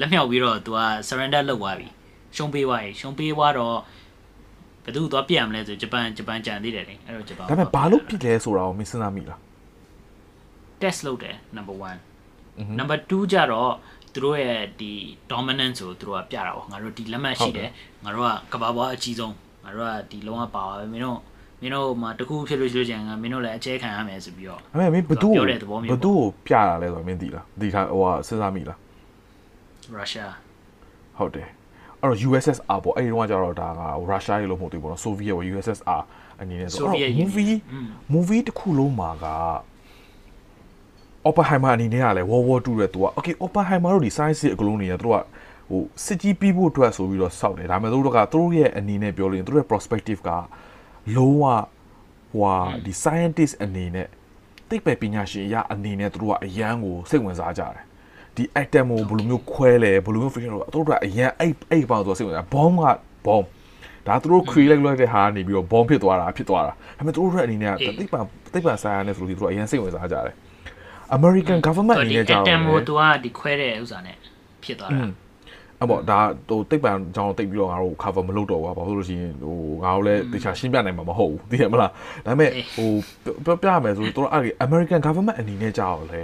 [0.00, 1.88] လက်မြောက်ပြီးတော့သူက surrender လုပ်သွားပြီ
[2.36, 3.76] ရှုံးပေးသွားပြီရှုံးပေးသွားတော့
[4.84, 9.38] ဘယ်သူသွားပြရမလဲဆိုဂျပန်ဂျပန်ကြံသေးတယ်လေအဲ့တော့ဂျပန်ဒါပေမဲ့ဘာလို့ဖြစ်လဲဆိုတာကိုမင်းစဉ်းစားမိလား
[10.80, 13.72] test လုပ်တယ် number 1 number 2ကြတော့
[14.12, 14.92] သူတို့ရဲ့ဒီ
[15.30, 17.70] dominance ကိုသူတို့ကပြတာပေါ့ငါတို့ဒီလက်မှတ်ရှိတယ်
[18.04, 21.20] ငါတို့ကကဘာပွားအကြီးဆုံးငါတို့ကဒီလုံးဝပါပါပဲမင်းတို့
[21.60, 25.44] မင်းတို့မှာတခုဖြစ်လို့ရှိလို့ကျန်ကမင်းတို့လည်းအကျဲခံရမယ်ဆိုပြီးတော့အဲ့မဲ့မင်းဘသူ့ကို
[25.92, 28.78] ဘသူ့ကိုပြတာလဲဆိုတော့မင်းသိလားဒီထားဟိုကစဉ်းစားမိလား
[29.94, 30.32] ရုရှား
[31.18, 31.48] ဟုတ်တယ်
[32.00, 36.02] အဲ့တော့ USSR ပေါ့အဲ့ဒီတော့ကျတော့ဒါကရုရှားရေလို့မဟုတ်သေးဘူးပေါ့နော် Soviet ပေါ့ USSR
[36.40, 37.54] အနေနဲ့ဆိုတော့ movie
[38.14, 39.26] movie တစ်ခုလုံးမှာက
[41.28, 45.22] Oppenheimer အနေနဲ့ကလည်း World War 2ရဲ့သူက okay Oppenheimer တို့ဒီ science အကလုံးတွေကသူတို့က
[45.70, 50.30] ဟိုစစ်ကြီးပြီးဖို့အတွက်ဆိုပြီးတော့စောက်တယ်ဒါပေမဲ့သူတို့ကသူတို့ရဲ့အနေနဲ့ပြောလို့ရင်သူတို့ရဲ့ perspective က
[51.14, 51.44] လုံးဝ
[52.32, 54.08] ဟိုဟာဒီ scientist အနေနဲ့
[54.68, 57.84] သိပ္ပံပညာရှင်အရာအနေနဲ့သူတို့ကအရန်ကိုစိတ်ဝင်စားကြတယ်
[58.36, 62.86] ဒီ atom ကိုဘယ်လိုမျိုးခွဲလဲဘယ်လိုမျိုး friction လို့သူတို့ကအရန်အဲ့အဲ့ပေါင်းသူစိတ်ဝင်စား bomb က
[63.26, 63.44] bomb
[64.06, 68.20] ဒါသူတို့ create လိုက်လိုက်တဲ့ဟာနေပြီးတော့ bomb ဖြစ်သွားတာဖြစ်သွားတာဒါပေမဲ့သူတို့ရဲ့အနေနဲ့သိပ္ပံ
[68.52, 70.34] သိပ္ပံဆိုင်ရာနဲ့ဆိုလို့သူတို့အရန်စိတ်ဝင်စားကြတယ်
[71.16, 74.16] American government အနေနဲ့ကြောက်တယ်ဟိုသူကဒီခွဲတဲ့ဥစ္စာနဲ့
[74.64, 75.04] ဖြစ်သွားတာ
[75.80, 76.18] အဲ့ပေါ့ဒါ
[76.48, 81.90] ဟိုတိတ်ပံကြောင်းတိတ်ပြီးတော့ငါတို့ cover မလုပ်တော့ဘူးဘာလို့လို့ရှိရင်ဟိုငါတို့လည်းတခြားရှင်းပြနိုင်မှာမဟုတ်ဘူးသိရမလား
[82.26, 82.90] ဒါပေမဲ့ဟို
[83.44, 86.22] ပြောပြရမယ်ဆိုတော့တို့အဲ့ဒီ American government အနေနဲ့ကြောက်လဲ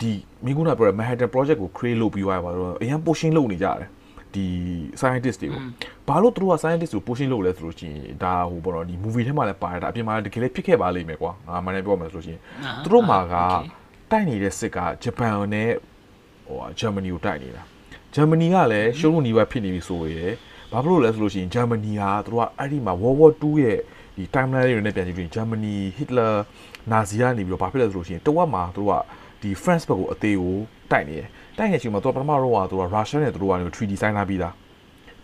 [0.00, 0.10] ဒီ
[0.44, 3.88] မိကုနာပြောရ Manhattan project ကို create လုပ်ပြီးသွားပါတော့အရင် pushing လုပ်နေကြတယ်
[4.34, 4.46] ဒီ
[5.00, 5.60] scientist တွေကို
[6.08, 12.40] ဘာလို့တို့က scientist ကို pushing လုပ်လဲဆိုလို့ရှိရင်ဒါဟိုပေါ့နော်ဒီ movie ထဲမှာလည်းပါတယ်ဒါအပြင်မှာတကယ်လည်းဖြစ်ခဲ့ပါလိမ့်မယ်ကွာငါမှလည်းပြောမယ်ဆိုလို့ရှိရင်
[12.84, 13.34] တို့မှာက
[14.10, 15.70] တိုက်နေတဲ့စစ်ကဂျပန်နဲ့
[16.48, 17.62] ဟိုဂျာမနီကိုတိုက်နေတာ
[18.14, 20.32] ဂျာမနီကလည်းရှုံးလို့နီးပါဖြစ်နေပြီဆိုရယ်
[20.72, 23.78] ဘာဖြစ်လို့လဲဆိုလို့ရှိရင်ဂျာမနီကတို့ကအဲ့ဒီမှာ World War 2ရဲ့
[24.16, 26.28] ဒီ timeline တွေနဲ့ပြန်ကြည့်ရင်ဂျာမနီဟစ်လာ
[26.92, 28.92] နာဇီကနေပြီးတော့ဘာဖြစ်လဲဆိုလို့ရှိရင်တဝက်မှာတို့က
[29.42, 30.56] ဒီ France ဘက်ကိုအသေးကို
[30.90, 34.54] တိုက်နေတယ်တိုက်နေချိန်မှာတို့ပထမတော့ကတို့ကရုရှားနဲ့တို့ကနေ 3D ဆိုင်လာပြီးသား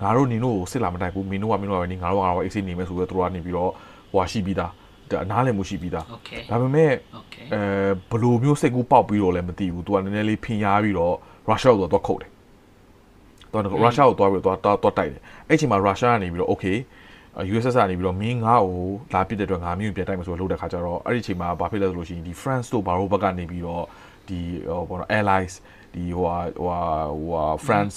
[0.02, 3.70] ငါတို့နင်တို့ကိုစစ်လာမတိုက်ဘူးမင်းတို့ကမင်းတို့ကပဲနေငါတို့ကတော့ AC နေမယ်ဆိုတော့တို့ကနေပြီးတော့
[4.12, 4.72] ဟိုရှိပြီးသား
[5.10, 6.04] ဒါနားလည်မှုရှိပြီးသား
[6.50, 6.90] ဒါပေမဲ့
[7.54, 7.60] အဲ
[8.10, 11.14] ဘလိုမျိုးစိတ်ကူးပေါက်ပြီးတော့လည်းမသိဘူးသူကနည်းနည်းလေးဖင်ရားပြီးတော့
[11.48, 12.30] ရုရှားကိုတော့ခုတ်တယ်
[13.52, 16.78] တော့ရုရှားကိုသွားပြီးတော့တော့တိုက်တယ်အဲ့ချိန်မှာရုရှားကနေပြီးတော့ okay
[17.52, 18.82] USS ကနေပြီးတော့မင်းငါ့ကို
[19.14, 23.84] လာပစ်တဲ့အတွက်ငါမျိုးပြန်တိုက်မယ်ဆိုတော့လုပ်တဲ့ခါကျတော့အဲ့ဒီချိန်မှာဘာဖြစ်လဲဆိုလို့ရှိရင်ဒီ France တို့ဘာလို့ဘက်ကနေပြီးတော့
[24.28, 25.54] ဒီဟိုဘောနော် allies
[25.94, 26.80] ဒီဟိုဟာဟိုဟာ
[27.12, 27.96] ဟိုဟာ France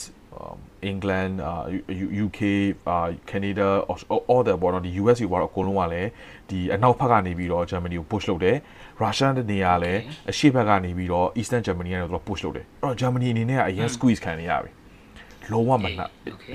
[0.91, 2.39] England uh, UK
[2.93, 3.67] uh, Canada
[4.31, 6.09] all the ဘောနော်ဒီ US ဘောတော့အကုန်လုံးကလည်း
[6.49, 8.57] ဒီအနောက်ဘက်ကနေပြီးတော့ Germany ကို push လုပ်တယ်
[9.01, 14.71] Russia တဲ့နေရာလည်းအရှေ့ဘက်ကနေပြီးတော့ Eastern Germany ကနေတော့ push လုပ်တယ်အဲ့တော့ Germany အနေနဲ့ကအရင် squeeze ခံနေရပြီ
[15.51, 16.09] လုံးဝမနှက်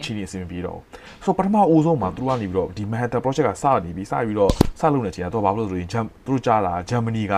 [0.05, 0.79] ချီနေအဆင်ပြေတော့
[1.25, 4.51] ဆိုပထမအိုးဆုံးမှာသူတို့ကနေပြီးတော့ဒီ Manhattan project ကစနေပြီစပြီးတော့
[4.81, 5.89] စလုပ်နေချိန်ကတော့ဘာလို့လဲဆိုရင်
[6.25, 7.37] သူတို့ကြားလာ Germany က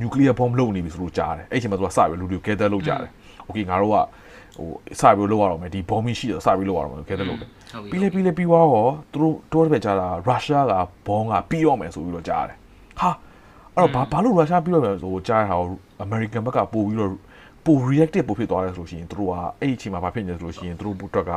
[0.00, 3.10] nuclear bomb လုပ်နေပြီဆိုလို့ကြားတယ်အဲ့ချိန်မှာသူကစပြီးလူတွေ gather လုပ်ကြတယ်
[3.48, 3.96] okay ငါတို့က
[4.56, 4.68] ဟို
[5.00, 7.48] စပြီးလုပ်ရတော့မယ်ဒီ bombing ရှိတော့စပြီးလုပ်ရတော့မယ် gather လုပ်တယ်
[7.90, 10.74] ပြီးလေပြီးလေပြီးသွားတော့သူတို့တော့ပဲကြားလာ Russia က
[11.06, 12.56] bomb ကပြီးတော့မယ်ဆိုပြီးတော့ကြားတယ်
[13.00, 13.10] ဟာ
[13.76, 15.56] အဲ့တော့ဘာဘာလို့ Russia ပြီးတော့မယ်ဆိုကြားတာ
[16.04, 17.10] American ဘက်ကပို့ပြီးတော့
[17.64, 21.32] ပို reactive ပိုဖြစ်သွားတယ်ဆိုလို့ရှိရင်တို့ကအဲ့ဒီအချိန်မှာဘာဖြစ်နေလဲဆိုလို့ရှိရင်တို့ဘုအတွက်က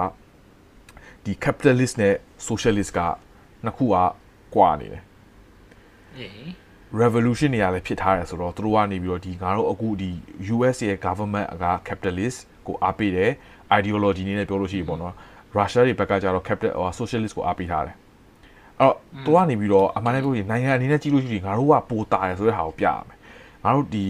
[1.23, 2.15] ဒီ capitalist နဲ့
[2.47, 2.99] socialist က
[3.65, 3.95] နှစ်ခုက
[4.55, 5.03] ကွာနေတယ်
[6.17, 6.49] အေး
[7.01, 10.09] revolution တွေလည်းဖြစ်ထားတယ်ဆိုတော့တို့ကနေပြီးတော့ဒီငါတို့အခုဒီ
[10.55, 13.31] US ရဲ့ government က capitalist ကိုအားပေးတယ်
[13.79, 15.13] ideology နည်းနဲ့ပြောလို့ရှိရင်ပေါ့နော်
[15.57, 17.95] Russia တွေဘက်ကကျတော့ capital socialist ကိုအားပေးထားတယ်
[18.81, 23.14] အဲ့တော့တို့ကနေပြီးတော့အမှန်တကယ်ပြောရင်နိုင်ငံအနေနဲ့ကြည့်လို့ရှိရင်ငါတို့ကပိုတာတယ်ဆိုတဲ့ဟာကိုပြရမယ်
[23.65, 24.05] ငါတို့ဒီ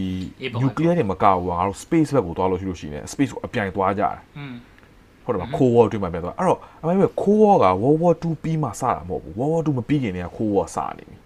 [0.62, 4.18] nuclear တွေမကဘူးငါတို့ space ဘက်ကိုသွားလို့ရှိလို့ရှိနေ space ကိုအပြိုင်သွားကြတယ်
[5.26, 11.18] ဟုတ်တယ်မ Cold War တွေ့မှာပဲသွားအဲ့တော့အမေက Cold War က World War 2ပြီးမှစတာမဟုတ်ဘူး World War 2မပြီးခင်တည်းက Cold War စနေပြီ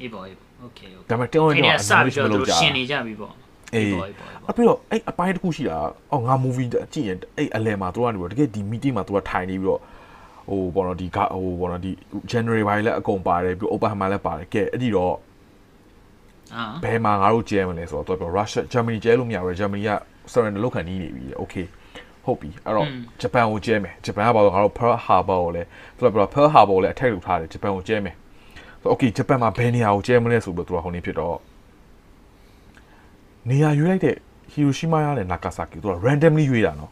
[0.00, 3.32] အေးပေါ့အေးပေါ့ okay okay ဒါပေမဲ့တောင်းရင်တော့အနားမရှိလို့ကြာရှင်နေကြပြီပေါ့
[3.74, 3.92] အေး
[4.48, 5.76] အပြီးတော့အဲ့အပိုင်းတစ်ခုရှိတာ
[6.12, 9.80] အော်ငါ movie ကြည့်ရင်အဲ့အလဲမှာသူကနေပြီးတကယ်ဒီ meeting မှာသူကထိုင်နေပြီးတော့
[10.50, 11.90] ဟိုဘောနော်ဒီဟိုဘောနော်ဒီ
[12.32, 15.14] January ဘာလဲအကုန်ပါတယ်ပြီး Oppenheimer လည်းပါတယ်ကဲအဲ့ဒီတော့
[16.84, 19.90] ဘယ်မှာငါတို့ကျဲမလဲဆိုတော့သူပြော Russia Germany ကျဲလို့မရဘူး Germany က
[20.32, 21.66] surrender လုပ်ခံနေနေပြီ okay
[22.24, 22.86] ဟုတ်ပြီအဲ့တော့
[23.20, 28.14] ဂျပန်ကိုကျဲမယ်ဂျပန်ကဘာလို့ငါတို့ Pearl Harbor ကိုလည်းသူကပြော Pearl Harbor ကိုလည်း attack လုပ်ထားတယ်ဂျပန်ကိုကျဲမယ်
[28.80, 31.36] ဆို okay ဂျပန်မှာဘယ်နေရာကိုကျဲမလဲဆိုပြီးသူကဟိုနေဖြစ်တော့
[33.50, 34.16] နေရာရွေးလိုက်တဲ့
[34.52, 36.90] Hiroshima နဲ့ Nagasaki သူက randomly ရွေးတာနော်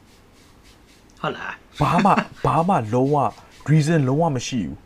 [1.21, 2.11] ဟုတ်လားဘာမှ
[2.45, 3.17] ဘာမှလုံးဝ
[3.71, 4.77] reason လုံးဝမရှိဘူး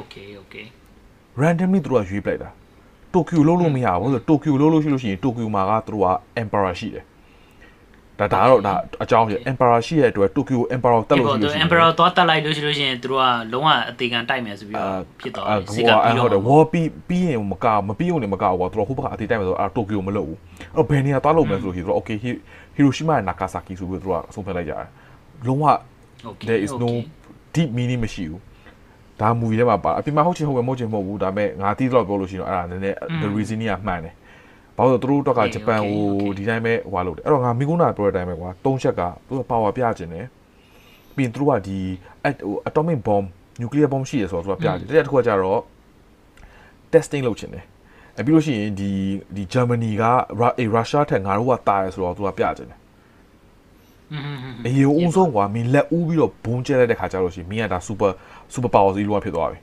[0.00, 0.66] okay okay
[1.40, 2.50] randomly သူကရွေးပလိုက်တာ
[3.16, 6.08] တိုကျိုလုံးလို့မရဘူးဆိုတိုကျိုလုံးလို့ရှိလို့ရှိရင်တိုကျိုမှာကသူတို့က
[6.42, 7.04] emperor ရှိတယ်
[8.18, 20.38] ဒါဒါကတော့ဒါအကြောင်းပြ emperor ရှိတဲ့အတွက်တိုကျို emperor တက်လို့ရှိလို့ရှိရင် emperor သွားတက်လိုက်လို့ရှိလို့ရှိရင်သူတို့ကလုံးဝအသေးခံတိုက်မယ်ဆိုပြီးတော့ဖြစ်သွားတယ်စစ်ကပြီးတော့ဟုတ်တယ် war ပြီးပြီးရင်မကမပြီးုံနဲ့မကဘူးသူတို့ဟိုဘက်ကအသေးတိုက်မယ်ဆိုတော့တိုကျိုမလုပ်ဘူး
[20.74, 22.16] အဲ့တော့ဘယ်နေရာသွားလို့မယ်ဆိုလို့ရှိရင်သူတို့ okay
[22.76, 24.86] Hiroshima နဲ့ Nagasaki ဆိုပြီးတော့သူတို့ကအဆုံးဖြတ်လိုက်ကြတယ်
[25.46, 25.64] လုံးဝ
[26.48, 26.90] there is no
[27.54, 28.40] deep meaning မရှိဘူး
[29.20, 34.14] ဒါ movie ထဲမှာပါအပြင်မှာဟုတ်ချင်ဟုတ်ပဲမဟုတ်ချင်မဟုတ်ဘူးဒါပေမဲ့ငါတီးတော့ပြောလို့ရှိရင်အဲ့ဒါနည်းနည်း the reason ကမှန်တယ်
[34.76, 36.04] ဘာလို့သူတို့တော့ကဂျပန်ကို
[36.38, 40.26] ဒီတိုင်းပဲဟွာလို့တယ်အဲ့တော့ငါမိကုနာပြောတဲ့အတိုင်းပဲကွာ၃ချက်ကသူက power ပြခြင်းတယ်
[41.16, 41.78] ပြီးရင်သူတို့ကဒီ
[42.68, 43.26] atomic bomb
[43.60, 45.60] nuclear bomb ရှိရဆိုတော့သူကပြတယ်တဲ့တစ်ခုကကြတော့
[46.92, 47.64] testing လုပ်ခြင်းတယ်
[48.18, 48.90] အပြီးလို့ရှိရင်ဒီ
[49.36, 50.04] ဒီ Germany က
[50.74, 52.80] ရုရှားထက်ငါတို့ကတာရဆိုတော့သူကပြခြင်းတယ်
[54.66, 58.10] အရင်ဦးဆုံးကွာမင်းလက်ဦးပြီးတော့ဘုံကျဲလိုက်တဲ့ခါကျလို့ရှိရင်မင်းကဒါ super
[58.54, 59.58] super power စီလိုဖြစ်သွားပြီ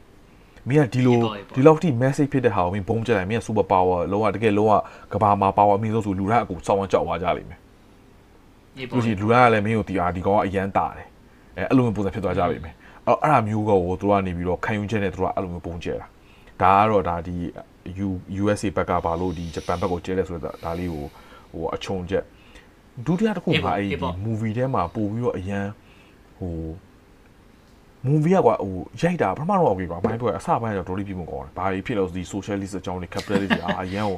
[0.69, 1.17] မင်းကဒီလို
[1.55, 4.73] ဒီလောက်ထိ message ဖြစ်တဲ့ဟာကိုမင်းဘုံကျဲလိုက်မင်းက super power လုံးဝတကယ်လုံးဝ
[5.13, 7.59] ကဘာမှာ power အမြင့်ဆုံးဆိုလူတိုင်းအကုန်စောင်းဝကြောက်သွားကြလိမ့်မယ်
[8.77, 11.07] အေးပေါ့လို့ရှိရင်လူကလည်းမင်းကိုတီအာဒီကောင်ကအရန်တာတယ်
[11.57, 12.73] အဲအဲ့လိုမျိုးပုံစံဖြစ်သွားကြပြီမယ်
[13.07, 16.07] အဲ့အဲ့ဒါမျိုးကိုသူတို့ကနေပြီးတော့ခံယူချက်နဲ့သူတို့ကအဲ့လိုမျိုးပုံကျဲတာ
[16.61, 17.35] ဒါကတော့ဒါဒီ
[18.07, 18.09] U
[18.43, 21.05] USA ဘက်ကပါလို့ဒီဂျပန်ဘက်ကိုကျဲတယ်ဆိုတော့ဒါလေးကို
[21.53, 22.23] ဟိုအချုံချက်
[23.05, 25.65] ဒုတိယတစ်ခုကအဲ့ဒီ movie ထဲမှာပို့ပြီးတော့အရန်
[26.37, 26.55] ဟို
[28.07, 34.17] movie ကွာဟိုရိုက်တာပထမတော့ okay ပါမိုင်းပွဲအစပိုင်းတော့တော်လေးပြမှုကောင်းတယ်ဘာဖြစ်လို့ဒီ socialist အကြောင်းတွေ capitalist တွေအာအရန်ကို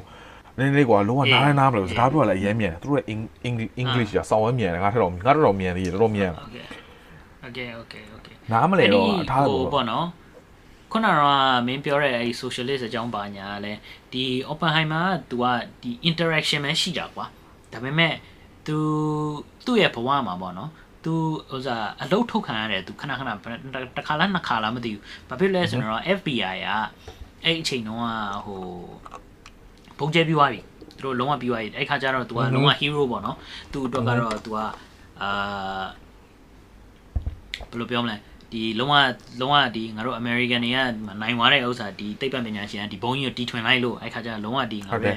[0.58, 3.06] နည်းနည်းကွာလုံးဝနားနားမလို့စကားပြောလည်းအရန်မြန်တယ်သူတို့ရဲ့
[3.48, 6.68] English English ကစောင်းဝဲမြန်တယ်ငါထက်တော့ငါထက်တော့မြန်သေးတယ်တော်တော်မြန်တယ်
[7.46, 10.06] okay okay okay နားမလဲတော့ထားလို့ပေါ့နော်
[10.92, 11.22] ခုနက
[11.66, 13.72] မင်းပြောတဲ့အဲဒီ socialist အကြောင်းပါညာလဲ
[14.12, 15.44] ဒီ Oppenheimer က तू က
[15.82, 17.26] ဒီ interaction ပဲရှိတာကွာ
[17.72, 18.14] ဒါပေမဲ့
[18.66, 18.76] तू
[19.64, 20.70] သူ့ရဲ့ဘဝမှာပေါ့နော်
[21.06, 21.14] သူ
[21.54, 23.30] ဥစားအလုတ်ထုတ်ခံရတယ်သူခဏခဏ
[23.96, 26.70] တစ်ခါလားနှစ်ခါလားမသိဘူးဘာဖြစ်လဲဆိုတော့ FBI က
[27.44, 28.06] အဲ့အချိန်တုန်းက
[28.46, 28.62] ဟို
[29.98, 30.60] ဘုံကျဲပြီးွားပြီ
[30.98, 33.36] သူတို့လုံးဝပြီးွားပြီအဲ့ခါကျတော့ तू ကလုံးဝ hero ပေါ့နော်
[33.72, 34.58] သူအတွက်ကတော့ तू က
[35.22, 35.84] အာ
[37.70, 38.16] ဘယ်လိုပြောမလဲ
[38.52, 38.94] ဒီလုံးဝ
[39.40, 40.78] လုံးဝဒီငါတို့ American တွေက
[41.22, 45.12] နိုင်သွားတဲ့ဥစ္စာဒီသိပ္ပံပညာရှင်ကဒီဘုံကြီးကိုတီထွင်လိုက်လို့အဲ့ခါကျတော့လုံးဝဒီငါပဲ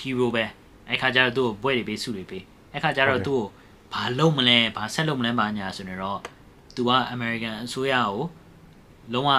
[0.00, 0.44] hero ပဲ
[0.88, 3.44] အဲ့ခါကျတော့သူ့ကိုဘွဲတွေပေးစုတွေပေးအဲ့ခါကျတော့သူ့ကို
[3.93, 6.19] ဘာလုပ်မလဲဘာဆက်လုပ်မလဲဘာညာဆိုနေတော့
[6.75, 8.17] तू က American အစိုးရကို
[9.13, 9.31] လုံးဝ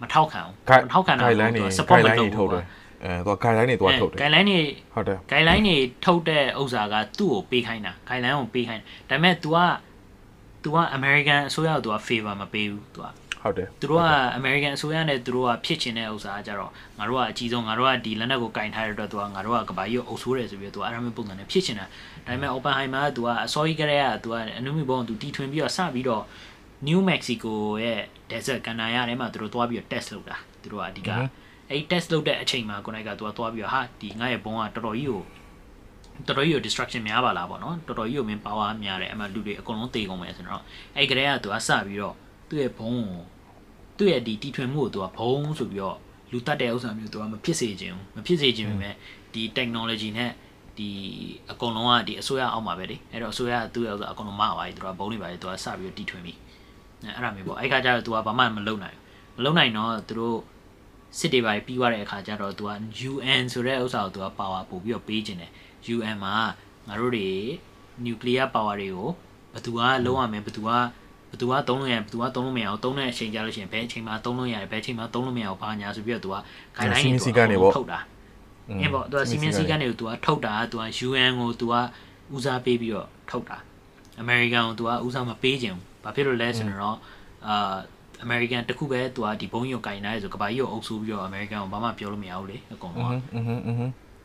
[0.00, 2.64] မထောက်ခံဘူးမထောက်ခံတာ guideline တွေ support မ guideline လုပ် တွေထုတ် ဘူး တယ်
[3.04, 4.60] အဲသူက guideline တွေသူကထုတ်တယ် guideline တွေ
[4.94, 9.58] ဟုတ်တယ် guideline တွေထုတ်တဲ့ဥစ္စာကသူ့ကိုပေးခိုင်းတာ guideline ကိုပေးခိုင်းဒါပေမဲ့ तू က
[10.62, 13.06] तू က American အစိုးရကို तू က favor မပေးဘူး तू က
[13.45, 14.07] ဟုတ်တယ်သူတို့က
[14.39, 26.23] American အစိုးရနဲ့သူတို့ကဖြစ်ချင်တဲ့ဥစ္စာကကြတော့ငါတို့ကအကြီးဆုံးငါတို့ကဒီလက်နက်ကိုကင်ထားတဲ့အတွက်သူကငါတို့ကကဘာကြီးကိုအုပ်ဆိုးတယ်ဆိုပြီးတော့သူကအဲ့လိုမျိုးပုံစံနဲ့ဖြစ်ချင်တာဒါပေမဲ့ Oppenheimer ကသူကအစောကြီးကလေးကသူကအနုမြဘုံသူတီထွင်ပြီးတော့စပြီးတော့
[26.87, 27.53] New Mexico
[27.83, 31.09] ရဲ့ desert ကန်နာရထဲမှာသူတို့သွားပြီးတော့ test လုပ်တာသူတို့ကအဓိက
[31.69, 35.21] အဲ့ test လုပ်တဲ့အချိန်မှာကိုနိုင်ကသူကသွားပြီးတော့ဟာဒီငါရဲ့ဘုံကတော်တော်ကြီးကို
[36.27, 40.61] တော်တော်ကြီးကို destruction များပါလားပေါ့နော်တော်တော်ကြီးကိုမင်း power များတယ်အမှလူတွေအကုန်လုံးတေကုန်မယ်ဆိုတော့
[40.95, 42.15] အဲ့ကလေးကသူကစပြီးတော့
[42.49, 43.21] သူ့ရဲ့ဘုံကို
[43.97, 45.97] သူ့ရဲ့ဒီတီထွင်မှုကိုသူကဘုံဆိုပြီးတော့
[46.31, 48.89] လူတတ်တဲ့ဥစ္စာမျိုးသူကမဖြစ်စေခြင်းဘူးမဖြစ်စေခြင်းပဲ
[49.33, 50.31] ဒီ technology နဲ့
[50.77, 50.89] ဒီ
[51.51, 56.33] အကုန်လုံးကဒီအစိုးရအောက်မှာပဲလေအဲ့တော့အစိုးရကသူ့ရဲ့ဥစ္စာအကုန်လုံးမပါဘူးသူကဘုံတွေပါလေသူကစပြီးတော့တီထွင်ပြီ
[57.03, 58.97] အဲ့အဲ့ဒါမျိုးပေါ့အဲ့ခါကျတော့သူကဘာမှမလုပ်နိုင်
[59.35, 60.37] ဘူးမလုပ်နိုင်တော့သူတို့
[61.19, 62.71] စစ်တွေပါပြီးသွားတဲ့အခါကျတော့သူက
[63.11, 65.51] UN ဆိုတဲ့ဥစ္စာကိုသူက power ပို့ပြီးတော့ပေးခြင်းတယ်
[65.95, 66.35] UN မှာ
[66.87, 67.29] ငါတို့တွေ
[68.05, 69.09] nuclear power တွေကို
[69.53, 70.69] ဘယ်သူကလုံးဝမယ်ဘယ်သူက
[71.35, 76.37] ဘသူကသုံးလို့ရတယ်ဘသူကသုံးလို့မရအောင်သုံးတဲ့အချိန်ကြလို့ရှိရင်ဘယ်အချိန်မှာသုံးလို့ရတယ်ဘယ်အချိန်မှာသုံးလို့မရအောင်ဘာညာဆိုပြီးတော့သူက
[76.77, 77.99] guideline တွေထုတ်တာ
[78.81, 81.75] အင်းပေါ့သူကစီမင်းစည်းကမ်းတွေကိုသူကထုတ်တာသူက UN ကိုသူက
[82.35, 83.57] ဦးစားပေးပြီးတော့ထုတ်တာ
[84.21, 86.97] အမေရိကန်ကိုသူကဦးစားမပေးခြင်းဘူးဘာဖြစ်လို့လဲဆိုတော့
[87.47, 87.75] အာ
[88.23, 93.11] အမေရိကန်တခုပဲသူကဒီဘုံရုပ်ကင်နိုင်ဆိုကဘာကြီးကိုအုပ်ဆိုးပြီးတော့အမေရိကန်ကိုဘာမှပြောလို့မရဘူးလေအကုန်လုံး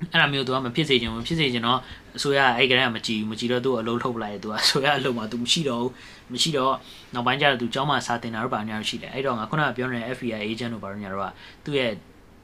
[0.01, 1.79] အဲ့ဒါမျိုးသူကမဖြစ်စေချင်ဘူးဖြစ်စေချင်တော့
[2.17, 5.93] အစိုးရအဲ့ကတည်းကမကြည့်ဘူးမကြည့်တော့သူ့အလုံးထုတ်ပလိုက်သူကအစိုးရအလုံးမှာသူမရှိတော့ဘူး
[6.33, 6.75] မရှိတော့
[7.15, 11.27] နောက်ပိုင်းကျတော့သူကျောင်းမှာစာတင်တာတော့ပါညာရှိတယ်အဲ့တော့ငါခုနကပြောနေတဲ့ FBI agent တို့ပါညာတော့က
[11.65, 11.93] သူ့ရဲ့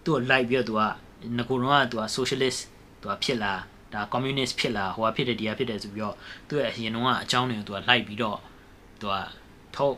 [0.05, 0.83] သူ့ကို like ပြီးတော့သူက
[1.37, 2.61] ငကိုတော့ကသူက socialist
[3.01, 3.53] သူကဖြစ်လာ
[3.93, 6.15] ဒါ communist ဖြစ်လာဟိုကဖြစ်တယ်ဒီကဖြစ်တယ်ဆိုပြီးတော့
[6.49, 8.39] သူ့ရဲ့အရင်တုန်းကအကြောင်းတွေကိုသူက like ပြီးတော့
[9.01, 9.17] သူက
[9.77, 9.97] ထုတ်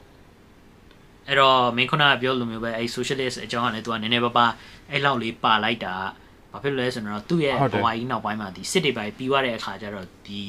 [1.29, 4.47] အဲ့တော့မင်းခုနကပြောလိုမျိုးပဲအဲ့ socialist အကြောင်းကလည်းသူကနည်းနည်းပါးပါ
[4.91, 5.95] အဲ့လောက်လေးပါလိုက်တာ
[6.53, 10.43] ဘာဖြစ်လို့လဲဆိုတော့သူ့ရဲ့ဘဝကြီးနောက်ပိုင်းမှာဒီစစ်တွေပိုင်းပြီးသွားတဲ့အခါကျတော့ဒီ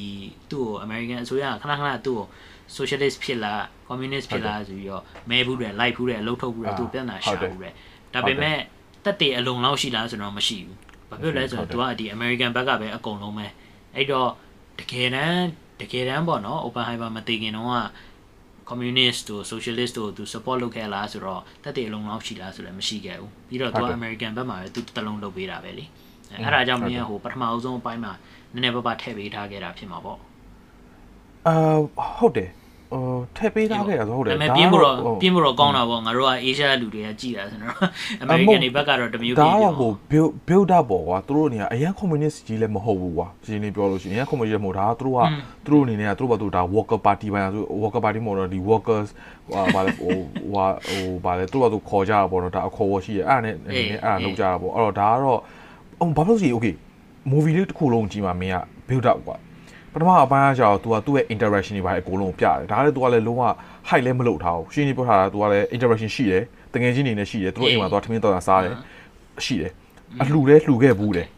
[0.50, 2.26] သူ့ကို American အစိုးရကခဏခဏသူ့ကို
[2.76, 3.54] socialist ဖြစ်လာ
[3.88, 7.74] communist ဖြစ်လာဆိုပြီးတော့မဲဘူးတယ် like ဘူးတယ်အလုပ်ထုတ်ဘူးတယ်သူ့ပြန်လာရှာဘူးတယ်
[8.14, 8.58] ဒါပေမဲ့
[9.04, 10.76] တက်တည်အလုံးလောက်ရှိလားဆိုတော့မရှိဘူး
[11.10, 13.46] ဘာဖြစ်လဲဆိုတော့သူကဒီ American ဘက်ကပဲအကုန်လုံးပဲ
[13.94, 14.30] အဲ့တော့
[14.78, 15.46] တကယ်တမ်း
[15.80, 17.76] တကယ်တမ်းပေါ့နော် Oppenheimer မသိခင်တော့က
[18.70, 25.84] communist တို့ socialist တို့သူ support လုပ်ခဲ့လားဆိုတော့တက်တည်အလုံးလောက်ရှိလားဆိုလည်းမရှိခဲ့ဘူးပြီးတော့သူက American ဘက်မှာပဲသူတစ်လုံးလုပ်ပေးတာပဲလေ
[26.30, 28.12] အဲ့ဒါကြောင့်မင်းကဟိုပထမအဆုံးအပိုင်းမှာ
[28.52, 30.18] နည်းနည်းပါးပါထည့်ပေးထားခဲ့တာဖြစ်မှာပေါ့
[31.46, 31.56] အာ
[32.18, 32.50] ဟုတ်တယ်
[32.92, 33.02] ဟို
[33.36, 37.74] ထည့်ပေးထားခဲ့ရဆိုဟုတ်တယ်ဒါပေမဲ့ပြင်းဖို့တော့ပြင်းဖို့တော့ကောင်းတာပေါ့ငါတို့က Asia လူတွေကကြည်တာဆိုတော့
[38.22, 45.22] American တွေဘက်ကတော့တမျိုးဒါပြင်းကပြောဟို build build up ပေါ့ကွာသူတို့အနေနဲ့အရင် communist ကြီးလည်းမဟုတ်ဘူးကွာရှင်းနေပြောလို့ရှိရင်အရင် communist လည်းမဟုတ်ဒါကသူတို့က
[45.64, 49.08] သူတို့အနေနဲ့ကသူတို့ဘာသူဒါ worker party ပိုင်းဆို worker party မဟုတ်တော့ဒီ workers
[49.48, 50.12] ဟိုဘာလဲဟို
[50.52, 55.40] ဟိုဟိုဘာလဲသူတို့ကသူခေါ်ကြတာပေါ့နော်ဒါအခေါ်ဝရှိရအဲ့ဒါနဲ့အနေနဲ့အဲ့ဒါလုပ်ကြတာပေါ့အဲ့တော့ဒါကတော့
[56.00, 56.74] ဟိုဘာလို့ဆိုရင် okay
[57.30, 59.36] movie လေးတစ်ခုလုံးကြည့်မှမင်းက build up ကွာ
[59.92, 63.42] ပထမအပိုင်းအကြောင်း तू ကသူ့ရဲ့ interaction တွေပါအကုန်လုံးပြတယ်ဒါလည်း तू ကလည်းလုံးဝ
[63.88, 68.74] high လည်းမလုပ်ထားဘူးရှင်းနေပြောထားတာ तू ကလည်း interaction ရှိတယ်တကယ်ချင်းနေနဲ့ရှိတယ်သူတို့အိမ်မှာသွားထမင်းတော်တာစားတယ်
[69.44, 69.72] ရှိတယ်
[70.22, 71.28] အလှူလဲလှူခဲ့ဘူးတယ်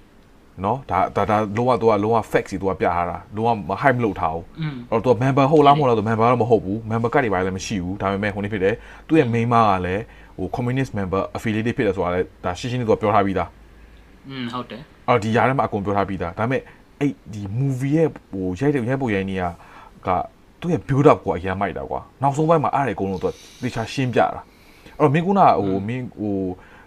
[0.64, 4.44] နော်ဒါဒါဒါလုံးဝ तू ကလုံးဝ fact စီ तू ကပြထားတာလုံးဝ high မလုပ်ထားဘူး
[4.90, 8.74] အဲ့တော့ तू member ဟုတ်လားမဟုတ်လား तू member တော့မဟုတ်ဘူး member card တွေပါလည်းမရှိဘူးဒါပေမဲ့ဟိုနေ့ဖြစ်တယ်
[9.08, 10.02] သူ့ရဲ့ main မကလည်း
[10.38, 13.48] ဟို communist member affiliated ဖြစ်တယ်ဆိုတာလည်းဒါရှင်းရှင်းလေး तू ကပြောထားပြီးသား
[14.28, 16.62] อืมဟုတ်တယ်အော်ဒီຢာထဲမှာအကုန်ပြောထားပြီးသားဒါပေမဲ့
[17.02, 19.44] အဲ့ဒီ movie ရဲ့ဟိုရိုက်တဲ့ရိုက်ပုံရိုက်နေက
[20.06, 20.08] က
[20.60, 23.28] သူ့ရဲ့ build up ကိုအရင်မိုက်တာကွာနောက်ဆုံးပိုင်းမှာအားရအကုန်လုံးသူ
[23.62, 24.26] သေချာရှင်းပြတာ
[24.98, 25.36] အဲ့တော့မင်းကဟို
[25.88, 26.36] မင်းဟို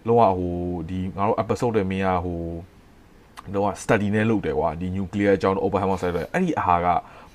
[0.08, 0.54] လောကဟို
[0.88, 2.40] ဒီငါတို့ episode တွေမင်းကဟို
[3.54, 6.86] တော့ study နဲ့လုပ်တယ်ကွာဒီ nuclear အကြောင်း Oppenheimer ဆက်တယ်အဲ့ဒီအဟာက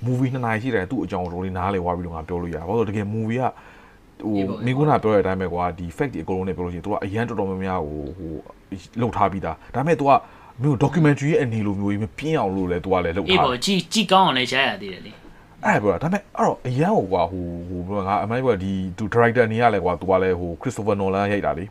[0.06, 3.44] movie နှစ်နာရီရှိတယ်သူ့အကြောင်းကိုလေးနားလေဝါပြီးတော့ငါပြောလို့ရဘာလို့တကယ် movie က
[4.24, 8.32] ဟိုမင်းကပြောတဲ့အတိုင်းပဲကွာဒီ fact ဒီအကုန်လုံးနဲ့ပြောလို့ရှိရင် तू ကအရန်တော်တော်များများဟိုဟို
[9.00, 10.10] လှုပ်ထားပြီးသားဒါပေမဲ့ तू က
[10.62, 15.12] မင်းတို့ documentary ရဲ့အနေလိုမျိုးကြီးမပြင်းအောင်လို့လဲသူကလည်းလုပ်ထားအေးပေါ့ကြည်ကြည်ကောင်းအောင်လဲရှားရသေးတယ်လေ
[15.64, 21.64] အဲ့ပေါ့ဒါပေမဲ့အဲ့တော့အရန်ဟိုကွာဟိုဟိုဘယ်ကအမိုက်ကဒီသူ director နေရလဲကွာသူကလည်းဟို Christopher Nolan ရိုက်တာလေ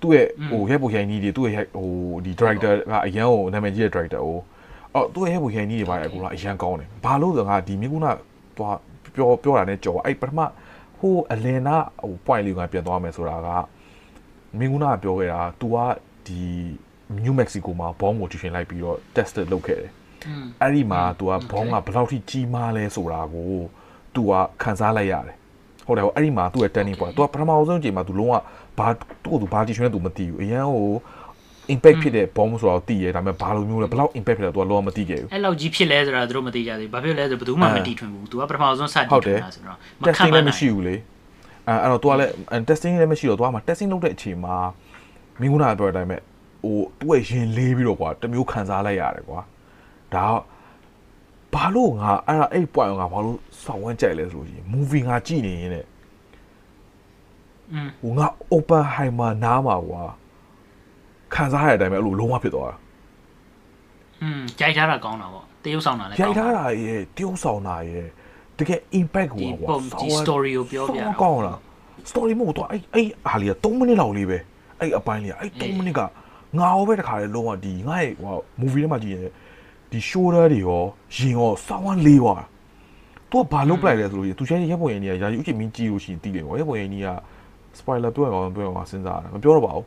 [0.00, 1.88] သူ့ရဲ့ဟိုရိုက်ပုံရိုက်နည်းတွေသူ့ရဲ့ဟို
[2.24, 4.38] ဒီ director ကအရန်ဟိုနာမည်ကြီးတဲ့ director ဟို
[4.94, 8.10] အော်သူ့ရဲ့ရိုက်ပုံရိုက်နည်းတွေပါအကူကအရန်ကောင်းတယ်ဘာလို့လဲငါဒီမြင်းကုနာ
[8.56, 8.76] သွား
[9.14, 10.40] ပြောပြောတာနဲ့ကြော်အဲ့ပထမ
[10.98, 13.48] ဟိုအလင်နာဟို point လေးကိုပြန်သွားမယ်ဆိုတာက
[14.58, 15.76] မင်းကုနာကပြောခဲ့တာ तू က
[16.26, 16.40] ဒီ
[17.23, 19.91] New Mexico မှာဘောင်းကိုတီရှင်လိုက်ပြီးတော့ test လုပ်ခဲ့တယ်
[20.61, 23.51] အဲ့ဒီမှာ तू ကဘောင်းကဘယ်လောက်ထိကြီးမားလဲဆိုတာကို
[24.15, 25.35] तू ကခန်းစားလိုက်ရတယ်
[25.87, 28.35] ဟုတ်တယ်ဟိုအဲ့ဒီမှာ तू ရဲ့ turning point तू ကပထမဆုံးချိန်မှာ तू လုံးဝ
[28.79, 28.87] ဘာ
[29.23, 30.89] သူ့ကို तू ဘာတီရှင်လဲ तू မသိဘူးအရန်ဟို
[31.73, 40.11] impact ဖြစ်တဲ့ bomb ဆိုတော့သိရဲဒါပေမဲ့ဘာလိုမျိုးလဲဘယ်လောက် impact ဖြစ်လဲ तू ကလုံးဝမသိခဲ့ဘူး အဲ့လောက်ကြီးဖြစ်လဲဆိုတာသူတို့မသိကြသေးဘူးဘာဖြစ်လဲဆိုဘယ်သူမှမတီထွင်ဘူး तू ကပထမဆုံးစတီ ဟုတ် ထွ တယ် င်တာဆိုတော့မခံ
[40.11, 40.95] testing မ လည်း နို မရှိ င် ဘူးလေ
[41.67, 42.31] အဲအဲ့တော့ तू ကလည်း
[42.67, 44.55] testing လည်းမရှိတော့ तू ကမှ testing လုပ်တဲ့အချိန်မှာ
[45.39, 46.17] မင်းကနာပြောတဲ့အတိုင်းပဲ
[46.66, 49.40] ဟိုသူ့ရဲ့ရင်လေးပြီးတော့ကွာတမျိုးခံစားလိုက်ရတယ်ကွာ
[50.14, 50.26] ဒါ
[51.54, 55.84] ဘာလို့ငါအဲ့ဒါအဲ့ point ကဘာလို့စောင့်ဝန်းကြိုက်လဲဆိုလို့ရှိရင် movie ငါကြည့်နေရင်တဲ့
[58.00, 60.02] ဟိုငါ open high မှာနားမှာကွာ
[61.34, 62.76] ခံစားရတဲ့အတိုင်းပဲအဲ့လိုလုံးဝဖြစ်သွားတာ
[64.22, 68.06] อืมကြိုက်ထားတာကောင်းတာပေါ့တရုပ်ဆောင်တာလည်းကြိုက်ထားတာရဲ့တရုပ်ဆောင်တာရဲ့
[68.58, 69.68] တကယ် impact ကိုကွာ
[70.00, 71.58] ဒီ story ကိုပြောပြကောင်းလား
[72.10, 74.38] story မဟုတ်တော့အဲ့အဲ့အားလေးက3မိနစ်လောက်လေးပဲ
[74.80, 76.00] အဲ့အပိုင်းလေးကအဲ့3မိနစ်က
[76.58, 79.30] ငါရောပဲတခါလေလုံးဝဒီငါ့ရဲ့ဟို movie ထဲမှာကြည့်ရင်
[79.90, 80.82] ဒီ shoulder တွေရော
[81.16, 82.42] ရင်ရောစောင်းဝမ်းလေးသွား
[83.30, 87.08] သူကဘာလုပ်ပလိုက်လဲဆိုလို့သူချဲရက်ပုံရင်ကြီးကရာယူချင်မင်းကြည့်လို့ရှိရင်တီးတယ်ပေါ့ရက်ပုံရင်ကြီးက
[87.78, 89.86] spoiler ပြောရအောင်ပြောရအောင်စဉ်းစားတာမပြောတော့ပါဘူး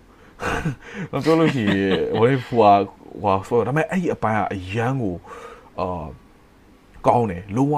[1.14, 2.74] မပြောလို့ရှိရင်ဟိုဟို
[3.24, 5.16] ဟိုဆိုဒါပေမဲ့အဲ့ဒီအပိုင်းကအရန်ကို
[5.80, 6.06] အာ
[7.08, 7.76] ကောင်းတယ်လုံးဝ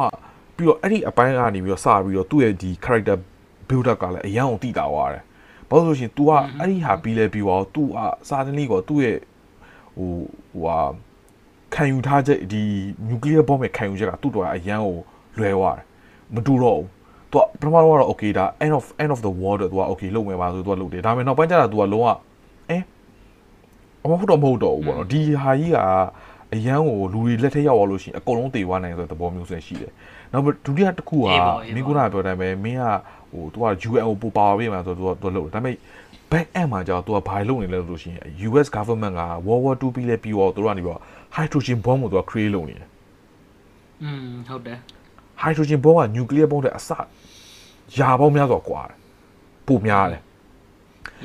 [0.55, 3.17] ပြီးတော့အဲ့ဒီအပိုင်းကနေပြီးတော့စပြီးတော့သူ့ရဲ့ဒီ character
[3.67, 5.23] build up ကလည်းအရန်အောင်တည်တာသွားတယ်
[5.71, 9.17] ဘာလို့ဆိုရှင် तू อ่ะအဲ့ဒီဟာပြီးလဲပြီးတော့ तू อ่ะစာတန်းလေးကောသူ့ရဲ့
[9.97, 10.11] ဟို
[10.51, 10.77] ဟိုဟာ
[11.75, 12.63] ခံယူထားချက်ဒီ
[13.07, 14.95] နျူကလ িয়ার ဘောမဲ့ခံယူချက်ကသူ့တော်အရန်ကို
[15.37, 15.85] လွဲသွားတယ်
[16.33, 16.87] မတူတော့ဘူး
[17.31, 22.07] သူကပထမတော့ကတော့ okay ဒါ end of end of the world တော့သူက okay လုပ်မယ်ပါဆိုသူကလုပ်တယ်ဒါပေမဲ့နောက်ပိုင်းကျတော့သူကလုံးဝ
[22.69, 22.77] အဲ
[24.03, 25.77] အမဟုတ်တော့မဟုတ်တော့ဘူးပေါ့နော်ဒီဟာကြီးက
[26.53, 29.91] အရန်ကိုလူတွေလက်ထက်ရောက်သွားလို့ရှိရင်အကုန်လုံးတေသွားနိုင်ဆိုတဲ့သဘောမျိုးဆိုရှိတယ်
[30.31, 32.85] နောက်ဒုတိယတစ်ခုကမင်းကပြောတိုင်းပဲမင်းက
[33.31, 35.75] ဟိုသူက UN ကိုပိုပါပေးမှာဆိုတော့သူကသူလုပ်တယ်ဒါပေမဲ့
[36.31, 41.01] back end မှာကြာသူကဘာလုပ်နေလဲဆိုလို့ရှိရင် US government က World War 2ပြီးလဲပြီးတော့သူတို့ကနေပြီးတော့
[41.35, 42.87] hydrogen bomb ကိုသူက create လုပ်နေတယ်
[44.03, 44.77] อืมဟုတ်တယ်
[45.43, 46.89] hydrogen bomb က nuclear bomb တဲ့အစ
[47.97, 48.95] ရာပေါင်းများစွာကွာတယ်
[49.67, 50.21] ပိုများတယ်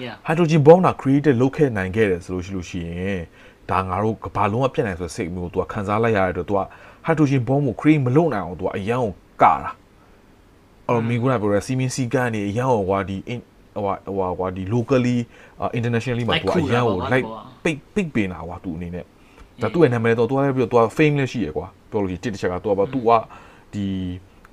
[0.04, 3.20] yeah hydrogen bomb က create လုပ်ခဲ့နိုင်ခဲ့တယ်ဆိုလို့ရှိလို့ရှိရင်
[3.70, 6.60] ဒါငါတို့ကဘာလုံးကပြတ်နိုင်ဆိုစိတ်မျိုးကိုသူကခံစားလိုက်ရတဲ့အတွက်သူက
[7.06, 9.70] hydrogen bomb ကို create မလုပ်နိုင်အောင်သူကအရန်ကိုကတာ
[10.86, 13.38] အဲ့တော့မင်းကပြောရစီမင်းစီကနေရန်ဟောကွာဒီဟို
[13.84, 15.16] ဟိုကွာဒီ locally
[15.78, 17.26] internationally မှာသူကအရန်ကို like
[17.64, 19.04] ပိတ်ပိတ်ပင်တာကွာသူအနေနဲ့
[19.62, 23.10] ဒါသူ့ရဲ့နာမည်တော့သူကလည်းပြီးတော့သူက fame လည်းရှိရကွာပြောလို့ရှိတစ်တစ်ချက်ကသူကပါသူက
[23.74, 23.86] ဒီ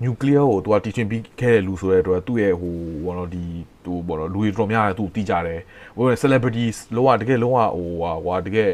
[0.04, 3.44] nuclear ကိုသူကတီချင်ပြီးခဲ့တဲ့လူဆိုတဲ့အတွက်သူ့ရဲ့ဟိုဘောနော်ဒီ
[3.84, 5.62] ဟိုဘောနော်လူတွေတော်များတယ်သူတီးကြတယ်
[5.96, 6.66] ဟို celebrity
[6.96, 7.88] လောကတကယ်လုံးဝဟို
[8.26, 8.70] ကွာတကယ်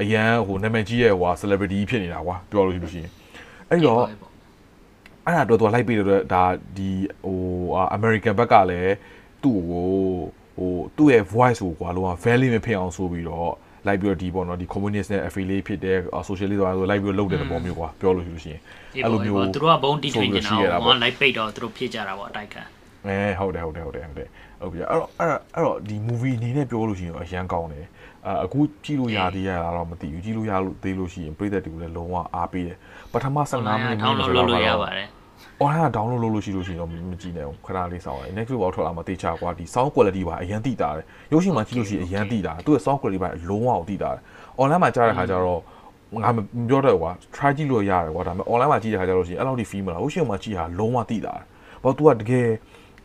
[0.00, 3.10] အရန်ဟိုနာမည်ကြီးရဲ့ဟို celebrity ဖြစ်နေတာကွာပြောလို့ရှိလို့ရှိရင်
[3.70, 3.98] အဲ့တော့
[5.28, 6.44] အဲ့ဒါတော့သူကလိုက်ပြီးတော့ဒါ
[6.76, 6.90] ဒီ
[7.24, 7.38] ဟို
[7.96, 8.94] American ဘက်ကလည်း
[9.42, 9.88] သူ့ကို
[10.58, 13.52] ဟိုသူ့ရဲ့ voice ကိုကွာလုံးဝ value မဖြစ်အောင်ဆိုပြီးတော့
[13.86, 15.96] လိုက်ပြီးတော့ဒီပေါ့နော်ဒီ communist နဲ့ affiliate ဖြစ်တဲ့
[16.28, 18.60] socialist ဆိုလိုက်ပြီးတော့လုပ်တဲ့သဘောမျိုးကွာပြောလို့ရှိလို့ရှိရင်
[19.04, 22.62] အဲ့လိုမျိုးသူတို့ကဘုံတီထွင်နေတာဟောလိုက်ပိတ်တော့သူတို့ဖြစ်ကြတာပေါ့အတိုက်ခံ
[23.06, 24.28] အဲဟုတ်တယ်ဟုတ်တယ်ဟုတ်တယ်ဟုတ်တယ်
[24.60, 27.86] ဟုတ်ပြီအဲ့တော့အဲ့အဲ့တော့ဒီ movie အနေနဲ့ပြောလို့ရှိရင်အရန်ကောင်းတယ်
[28.26, 32.76] အအခုကြည့်လို့ရသေးရလားတော့မသိဘူးကြည့်လို့ရလို့သေးလို့ရှိရင်ပြည်သက်တူလည်းလုံးဝအားပေးတယ်
[33.12, 35.08] ပထမ15မိနစ်ထောင်းလို့လို့ရပါတယ်
[35.60, 44.22] အော်ဟာ download လုပ်လို့ရှိလို့ရှိရင်တော့မကြည့်နိုင်ဘူးခဏလေးစောင့်ရတယ် next week ဘောက်ထွက်လာမှတေချာကွာဒီ sound quality ပါအရန်တိတာတယ်ရုပ်ရှင်မှာကြည့်လို့ရှိရင်အရန်တိတာသူ့ရဲ့ sound quality ပါလုံးဝတိတာတယ်
[44.60, 45.60] online မှာကြားတဲ့ခါကျတော့
[46.22, 51.44] ငါမပြောတော့ကွာ try ကြည့်လို့ရတယ်ကွာဒါပေမဲ့ online မှာကြည့်တဲ့ခါကျတော့ရှိရင်အဲ့လောက်ထိ feel မလားရုပ်ရှင်မှာကြည့်တာလုံးဝတိတာတယ်
[51.82, 52.48] ဘာလို့ तू ကတကယ်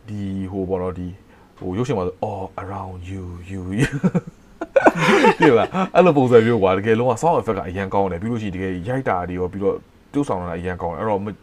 [0.08, 1.08] ဒီဟိုဘောတော့ဒီ
[1.58, 3.62] ဟိုရုပ်ရှင်မှာဆို all around you you
[5.40, 9.76] ဒီလားအဲ့လိုပုံစံမျိုးကွာတကယ်လုံးဝ sound effect ကအရန်ကောင်းတယ်ပြီးလို့ရှိရင်တကယ်ရိုက်တာတွေရောပြီးတော့
[10.14, 11.34] တိုးဆောင်တာအရန်ကောင်းတယ်အဲ့တော့ဟို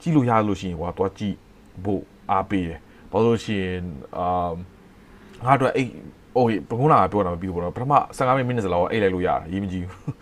[0.00, 1.36] ကြည့်လို့ရလို့ရှိရင်ကွာသွားကြည့်
[1.84, 3.80] ဖို့အားပေးတယ်ဘာလို့ရှိရင်
[4.18, 4.50] အာ
[5.46, 10.12] ငါတို့အဲ့ဟအိုးဘကုန်းလာပြောတာမပြီးဘူးပေါ့နော်ပထမ15မိနစ်စလောက်အိတ်လိုက်လို့ရတယ်ရေးမကြည့်ဘူး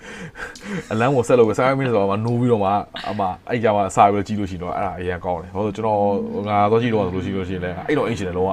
[0.93, 2.71] အလန်းကိုဆက်လို့15မိနစ်စလောက်မှနိုးပြီးတော့မှ
[3.11, 8.51] အမအဲ့ကြမှာစာပြီးတော့ကြည့်လို့ရှိရင်တော့အဲ့ဒါအရင်ကောင်းတယ်ဟောကျွန်တော်ငါတော့ကြည့်တော့ဆိုလို့ရှိလို့ရှိရင်လည်းအဲ့တော့အိတ်ရှင်တယ်လုံးဝ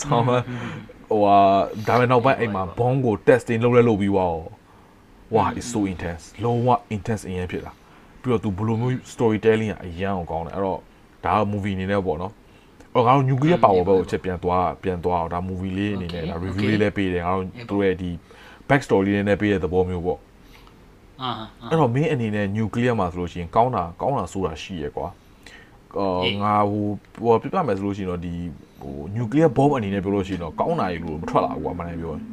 [0.00, 1.36] ဆောင်းဟိုဟာ
[1.86, 4.46] ဒါပေမဲ့နောက်ပိုင်းအိမ်မှာဘုံကို testing လုပ်လဲလုပ်ပြီးသွားတော့
[5.34, 7.72] wow is so intense လုံးဝ intense အရင်ဖြစ်လာ
[8.25, 10.79] ပြီးတော့ तू ဘလိုမျိုး storytelling ကအရင်အောင်ကောင်းတယ်အဲ့တော့
[11.25, 12.33] ဒါက movie အနေနဲ့ပေါ့နော်
[12.95, 18.09] အော်ငါတို့ nuclear power ဘက်ကိုချက်ပြန်သွားပြန်သွားအောင်ဒါ movie လေးအနေနဲ့ဒါ review လေးလည်းပေးတယ်ငါတို့တို့ရဲ့ဒီ
[18.69, 20.19] back story လေးနဲ့ပေးတဲ့သဘောမျိုးပေါ့
[21.21, 21.31] အာ
[21.69, 25.07] အဲ့တော့ main အနေနဲ့ nuclear မှာဆိုလို့ရှိရင်ကောင်းတာကောင်းတာဆိုတာရှိရကွာ
[25.97, 26.85] အော်ငါဟို
[27.23, 28.33] ဟိုပြပြမယ်ဆိုလို့ရှိရင်တော့ဒီ
[28.81, 32.23] ဟို nuclear bomb အနေနဲ့ပြောလို့ရှိရင်တော့ကောင်းတာရေလို့မထွက်လာဘူးကွာမနိုင်ပြောရင်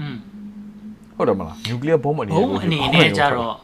[0.00, 0.16] อืม
[1.16, 3.54] ဟုတ်တယ်မလား nuclear bomb အနေ ဘုံ နဲ့ အနေနဲ့ကြတော့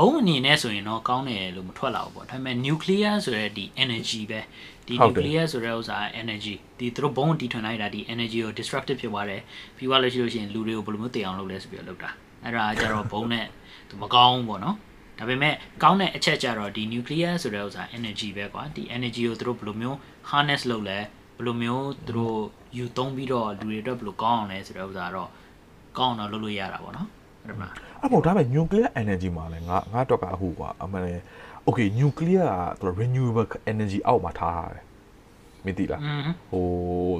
[0.04, 4.40] ုံအနေနဲ့ဆိုရင်တော့ကောင်းတယ်လို့မထွက်လာဘူးပေါ့ဒါပေမဲ့ nuclear ဆိုတဲ့ဒီ energy ပဲ
[4.86, 9.42] ဒီ nuclear ဆိုတဲ့ဥစ္စာ energy ဒီသူတို့ဘုံတီထွင်လိုက်တာဒီ energy ကို destructive ဖြစ်သွားတယ်
[9.76, 12.10] ပြီးသွားလို့ရှိလို့ရှိရင်လူတွေကိုဘယ်လိုမျိုးတည်အောင်လုပ်လဲဆိုပြီးတော့လုပ်တာ
[12.44, 13.46] အဲ့ဒါကြတော့ဘုံနဲ့
[13.88, 14.76] သူမကောင်းဘူးပေါ့နော်
[15.18, 19.96] ဒါပေမဲ့ကောင်းတဲ့အချက်ကြတော့ဒီ nuclear ဆိုတဲ့ဥစ္စာ energy ပဲကွာဒီ energy ကိုသူတို့ဘယ်လိုမျိုး
[20.30, 20.98] harness လုပ်လဲ
[21.36, 22.38] ဘယ်လိုမျိုးသူတို့
[22.76, 25.30] ယူသုံးပြီးတော့လူတွေအတွက်ဘယ်လိုကောင်းအောင်လဲဆိုတဲ့ဥစ္စာတော့
[25.98, 27.08] ကောင်းအောင်တော့လုပ်လို့ရတာပေါ့နော်
[27.48, 31.14] ဟုတ်တယ်မလားအဲ့ပေါ့ဒါပေမဲ့ nuclear energy မှာလည်းငါငါတော့ကအခုကွာအမှန်လေ
[31.66, 32.48] okay nuclear
[32.80, 34.84] ကသူ renewable energy အောက်မှာထားထားတယ်
[35.66, 36.64] မသိလားอืมဟို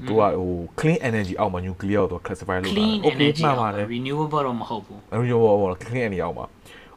[0.06, 5.56] သူကဟို clean energy အောက်မှာ nuclear ကိုသူ classify လုပ်တာ clean okay energy မှန်ပါတယ် renewable တော့မဟုတ်ဘူး renewable
[5.62, 6.46] ပေါ့ clean energy အောက်မှာ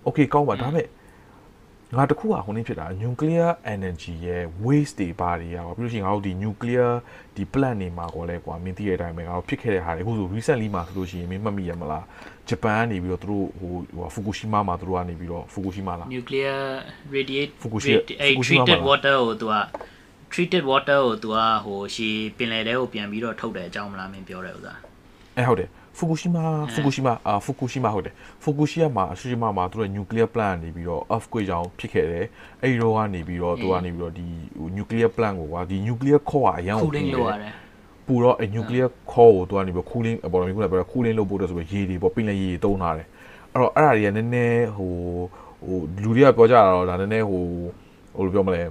[0.08, 0.88] okay ကောင်းပါဒါပေမဲ့
[1.98, 6.92] ငါတခုကဟိုနေ့ဖြစ်တာ nuclear energy ရဲ့ waste တွေပါတွေရောပြီးလို့ရှိရင်ငါတို့ဒီ nuclear
[7.36, 12.06] ဒီ plant တွေမှာကိုလည်းကွာမင်းသိတဲ့အတိုင်းပဲငါတို့ဖြစ်ခဲ့တဲ့ဟာတွေအခုဆို recently မှာဆိုလို့ရှိရင်မင်းမှတ်မိရမလား
[12.50, 16.58] ဂျပန်ကနေပြီးတော့သူတို့ဟိုဟို Fukushima မှာသူတို့ကနေပြီးတော့ Fukushima လား nuclear
[17.16, 19.56] radiate Fukushima- radi- အဲ့ Fukushima treated မှာလား water ကိုသူက
[20.34, 24.78] treated water ကိုသူကဟိုရှီပင်လယ်ထဲကိုပြန်ပြီးတော့ထုတ်တဲ့အကြောင်းမလားမင်းပြောတယ်ဥစား
[25.38, 26.42] အဲဟုတ်တယ် Fukushima
[26.76, 32.26] Fukushima အာ Fukushima ဟုတ်တယ် Fukushima မှာ Fukushima မှာသူတို့ nuclear plant နေပြီးတော့ earthquake ကြောင့်ဖြစ်ခဲ့တယ်
[32.62, 34.26] အဲ့ဒီတော့ကနေပြီးတော့သူကနေပြီးတော့ဒီ
[34.58, 37.54] ဟို nuclear plant ကိုကွာဒီ nuclear core ကအရင်ကို cooling လုပ်ရတယ်
[38.12, 43.08] ပူတော့အဲ nuclear core ကိုသူကနေပြီး cooling ပေါ်တော့ခုနကပြော cooling လုပ်ဖို့တော့ဆိုပြီးရေတွေပေါ့ပင်လယ်ရေတွေတုံးထားတယ်
[43.52, 44.92] အဲ့တော့အဲ့ဒါတွေကနည်းနည်းဟို
[45.66, 47.44] ဟိုလူတွေကပြောကြတာတော့ဒါနည်းနည်းဟို
[48.16, 48.62] ဟိုလိုပြောမလဲ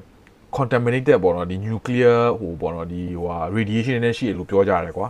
[0.57, 5.09] contaminated ပေါ့နော်ဒီ nuclear ဟိုပေါ့နော်ဒီဟိုဟာ radiation နဲ့ရှိတယ်လို့ပြောကြတယ်ကွာ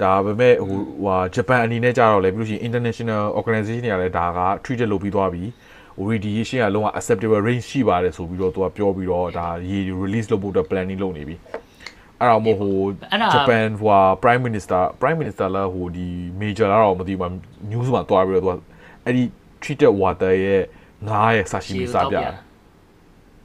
[0.00, 5.42] ဒါပေမဲ့ဟိုဟိုဂျပန်အနေနဲ့ကြတော့လေပြီးလို့ရှိရင် international organization တွေကလည်းဒါက treated လုပ်ပြီးသွားပြီ
[5.96, 11.36] ဟို radiation ကလုံးဝ acceptable range ရှိပါတယ်ဆိုပြီးတော့သူကပြောပြီးတော့ဒါရေ release လုပ်ဖို့အတွက် planning လုပ်နေပြီ
[12.22, 12.74] အဲ့ဒါမို့ဟို
[13.10, 16.06] အဲ့ဒါဂျပန်ဟိုဟာ prime minister prime minister လာဟိုဒီ
[16.40, 17.32] major လာတော့မသိဘူး
[17.70, 18.58] news မှာတွားပြီးတော့သူက
[19.04, 19.22] အဲ့ဒီ
[19.62, 20.62] treated water ရဲ့
[21.08, 22.32] ငါးရဲ့ sashimi စားပြတယ်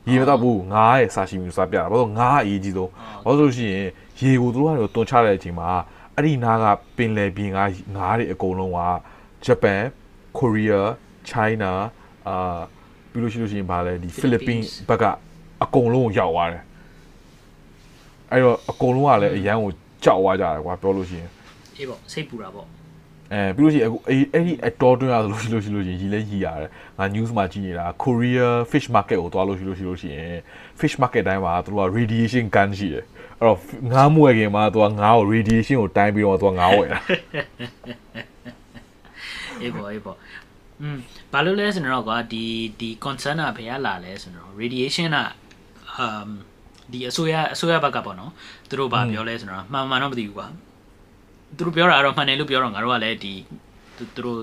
[0.10, 2.92] ရေမတော့ဘူးငါးရဲ့ sashimi စားပြတာဘာလို့ငါးအရေးကြီးဆုံး
[3.26, 3.88] ဘာလို့ဆိုလို့ရှိရင်
[4.20, 5.70] ရေကိုသူတို့ကတော့တွန်ချတဲ့အချိန်မှာ
[6.16, 6.66] အဲ့ဒီနားက
[6.98, 7.58] ပင်လယ်ပြင်က
[7.96, 8.80] ငါးတွေအကုန်လုံးက
[9.46, 9.82] ဂျပန်
[10.38, 10.88] ကိုရီးယား
[11.30, 11.72] China
[12.28, 12.60] အာ
[13.12, 15.04] ပြီးလို့ရှိလို့ရှိရင်ဗာလဲဒီဖိလစ်ပင်းဘက်က
[15.64, 16.64] အကုန်လုံးကိုရောက်သွားတယ်
[18.32, 19.72] အဲ့တော့အကုန်လုံးကလည်းအရန်ကို
[20.04, 21.30] ကြောက်သွားကြတယ်ကွာပြောလို့ရှိရင်
[21.78, 22.68] အေးပေါ့စိတ်ပူတာပေါ့
[23.34, 30.36] အဲပြီးလို့ရှိရင်အခုအဲ့အဲ့ဒီအတော်တွင်းရဆိုလို့ရှိလို့ရှိလို့ရှိရင်ရီလဲရီရတယ်ငါ news မှာကြည့်နေတာ Korea fish market ကိုသွားလို့ရှိလို့ရှိလို့ရှိရင်
[30.80, 33.06] fish market တိုင်းမှာသူတို့က radiation gun ရှိတယ်
[33.38, 33.60] အဲ့တော့
[33.94, 37.00] ငါးမွေခင်မှာသူကငါ့ကို radiation ကိုတိုင်းပြီးတော့သူကငါ့ဝယ်တာ
[39.62, 40.18] အေးပေါ့အေးပေါ့
[40.82, 40.98] อืม
[41.32, 42.44] ဘာလို့လဲဆိုတော့ကွာဒီ
[42.80, 45.20] ဒီ concern ကဘယ်ကလာလဲဆိုတော့ radiation က
[46.06, 46.30] um
[46.92, 48.32] ဒီအစိုးရအစိုးရဘက်ကပေါ့နော်
[48.70, 50.48] သူတို့ဘာပြောလဲဆိုတော့မှန်မှန်တော့မသိဘူးကွာ
[51.58, 53.34] သူတို့ပြောတာကတော့မှန်တယ်လို့ပြောတော့ငါတို့ကလည်းဒီ
[53.98, 54.40] သူသူတို့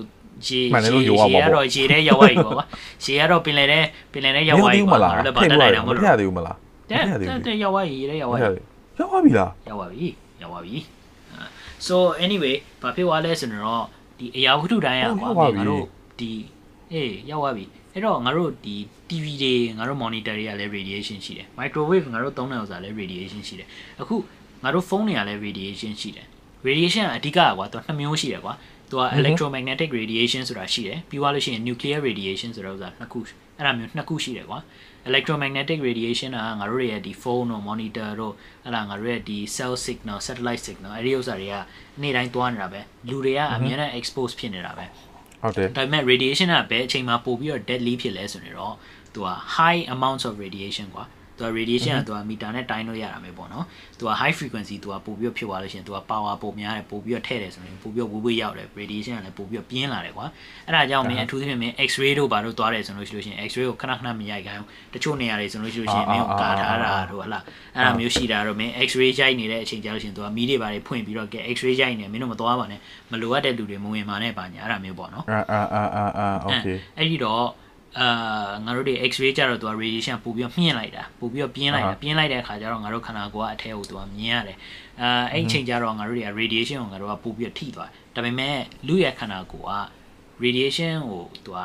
[0.47, 2.65] ရေမှန်တယ်လို့ပြောရမှာပေါ့ရေကတော့ရေထဲရောက်သွားပြီပေါ့ကွာ
[3.05, 3.79] ရေကတော့ပင်လယ်ထဲ
[4.11, 6.57] ပင်လယ်ထဲရောက်သွားပြီမကွာလားငါတို့လည်းဖဘာတ်တက်လို့နိုင်ရတာမမဟုတ်ဖလို့တ်ရသေးဘူးမလား
[6.89, 7.03] တဲ့
[7.45, 8.63] တဲ့ရောက်သွားပြီရေထဲရောက်ဖသွားတ်ရပြီသေး
[8.99, 10.07] ရောက်သွားပြီလားရောက်ပါပြီ
[10.41, 10.75] ရောက်ပါပြီ
[11.33, 11.45] အာ
[11.87, 13.83] so anyway ဘာဖြစ်သွားလဲဆိုတော့
[14.19, 15.83] ဒီအရာဝတ္ထုတိုင်းอ่ะဟုတ်ကွာပါပြီငါတို့
[16.19, 16.31] ဒီ
[16.91, 18.75] အေးရောက်သွားပြီအဲ့တော့ငါတို့ဒီ
[19.09, 23.67] TV တွေငါတို့ monitor တွေကလည်း radiation ရှိတယ် microwave ငါတို့သုံးတဲ့ဥစ္စာလည်း radiation ရှိတယ်
[24.01, 24.15] အခု
[24.63, 26.25] ငါတို့ဖုန်းတွေကလည်း radiation ရှိတယ်
[26.67, 28.53] radiation ကအဓိကကွာသူနှစ်မျိုးရှိတယ်ကွာ
[28.89, 33.19] သူက electromagnetic radiation ဆိုတာရှိတယ်ပြီးသွားလို့ရှိရင် nuclear radiation ဆိုတာဥစ္စာနှစ်ခု
[33.57, 34.59] အဲ့ဒါမျိုးနှစ်ခုရှိတယ်ကွာ
[35.09, 41.55] electromagnetic radiation ကငါတို့ရဲ့ဒီ phone တို့ monitor တို့အဲ့ဒါငါတို့ရဲ့ဒီ cell signal satellite signal အဲ့ဒီဥစ္စာတွေက
[42.01, 44.85] နေ့တိုင်းသွားနေတာပဲလူတွေကအများနဲ့ expose ဖြစ်နေတာပဲ
[45.41, 48.75] ဟုတ်တယ်ဒါပေမဲ့ radiation ကဘယ်အချိန်မှာပို့ပြီးတော့ deadly ဖြစ်လဲဆိုရင်တော့
[49.15, 51.05] သူက high amounts of radiation ကွာ
[51.37, 53.65] သူက radiation ကသူကမီတာနဲ့တိုင်းလို့ရတာပဲပေါ့နော်
[53.99, 60.25] သူက high frequency သူကပို့ပြီးဖြစ်သွားလို့ရှိရင်သူက power ပိုများတယ်ပို့ပြီးထည့်တယ်ဆိုရင်ပို့ပြီးဝေးဝေးရောက်တယ် radiation ကလည်းပို့ပြီးပြင်းလာတယ်ကွာ
[60.67, 64.63] အဲ့ဒါကြောင့်မင်းအထူးသဖြင့်မင်း x-ray တို့ဘာတို့သွားတယ်ဆိုလို့ရှိလို့ရှိရင် x-ray ကိုခဏခဏမရိုက်ခိုင်း
[64.93, 67.43] တချို့နေရာတွေဆိုလို့ရှိလို့ရှိရင်မင်းကိုကာထားတာတို့ဟလား
[67.75, 72.79] အဲ့ဒါမျိုးရှိတာတော့မင်း x-ray ရိုက်နေတဲ့အချိန်ကြာလို့ရှိရင်သူကမီးတွေဘာတွေဖွင့်ပြီးတော့ကဲ x-ray ရိုက်နေမင်းတို့မသွားပါနဲ့
[73.11, 75.61] မလိုအပ်တဲ့လူတွေမဝင်ပါနဲ့ပါညာအဲ့ဒါမျိုးပေါ့နော်အာအာ
[75.95, 77.45] အာအာ okay အဲ့ဒီတော့
[77.99, 78.07] အာ
[78.65, 84.57] ငါတို့တွေ x-ray ကြတော့သူက radiation ပို့ပြီးမြင့်လိုက်တာပို့ပြီးပြင်းလိုက်တာပြင်းလိုက်တဲ့အခါကျတော့ငါတို့ခန္ဓာကိုယ်ကအထဲကိုသူကမြင်ရတယ်
[85.01, 88.55] အာအဲ့အချိန်ကျတော့ငါတို့တွေက radiation ကိုငါတို့ကပို့ပြီးထိသွားဒါပေမဲ့
[88.87, 89.73] လူရဲ့ခန္ဓာကိုယ်က
[90.43, 91.59] radiation ကိုသူက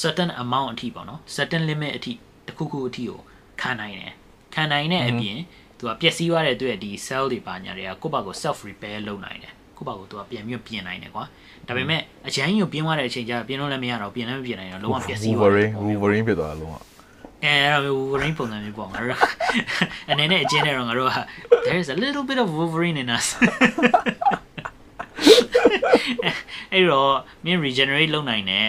[0.00, 2.12] certain amount အထိပေါ့နော် certain limit အထိ
[2.46, 3.20] တစ်ခုခုအထိကို
[3.60, 4.12] ခံနိုင်တယ်
[4.54, 5.38] ခံနိုင်တဲ့အပြင်
[5.78, 11.24] သူကပျက်စီးသွားတဲ့သူရဲ့ဒီ cell တွေပါညာတွေကကိုယ့်ဘာကို self repair လုပ်နိုင်တယ်ကိုယ့်ဘာကိုသူကပြန်ပြီးပြင်နိုင်တယ်ကွာ
[11.68, 16.74] ဒါပေမဲ့အရန်ကြီးကိုပြင်းသွားတဲ့အချိန်ကျပြင်းလို့လည်းမရတော့ပြင်းလည်းမပြင်းနိုင်တော့လုံးဝပျက်စီးသွားတယ် Wolverine ဖြစ်သွားတာလုံးဝ
[17.44, 19.18] အဲအဲ့တော့ Wolverine ပုံစံမျိုးပေါ့ငါတို့
[20.10, 21.14] အနေနဲ့အကျဉ်းနဲ့တော့ငါတို့က
[21.66, 23.26] there is a little bit of Wolverine in us
[26.72, 28.66] အဲ့တော့မင်း regenerate လုပ်နိုင်တဲ့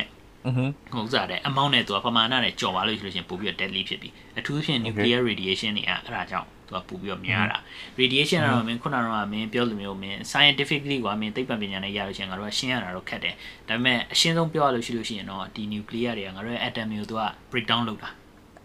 [0.94, 7.58] ဟုတ်စားတယ်အမောင်းနဲ့သူကပမာဏနဲ့ကြော်ပါလို့ဆိုလို့ရှိရင်ပို့ပြီးတော့ deadly ဖြစ်ပြီအထူးဖြင့် nuclear radiation တွေအဲ့ဒါကြောင့် သူကပို့ပြီးတော့များတာ
[8.00, 13.36] radiation ကတော့မင်းခုနကတော့မင်းပြောလိုမျိုးမင်း scientifically ကမင်းသိပ္ပံပညာနဲ့ရလို့ရှိရင်ငါတို့ကရှင်းရတာတော့ခက်တယ်
[13.68, 18.10] ဒါပေမဲ့အရှင်းဆုံးပြောရလို့ရှိလို့ရှိရင်တော့ဒီ nuclear တွေကငါတို့ရဲ့ atom တွေကိုသူက break down လုပ်တာ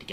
[0.00, 0.12] ဒီက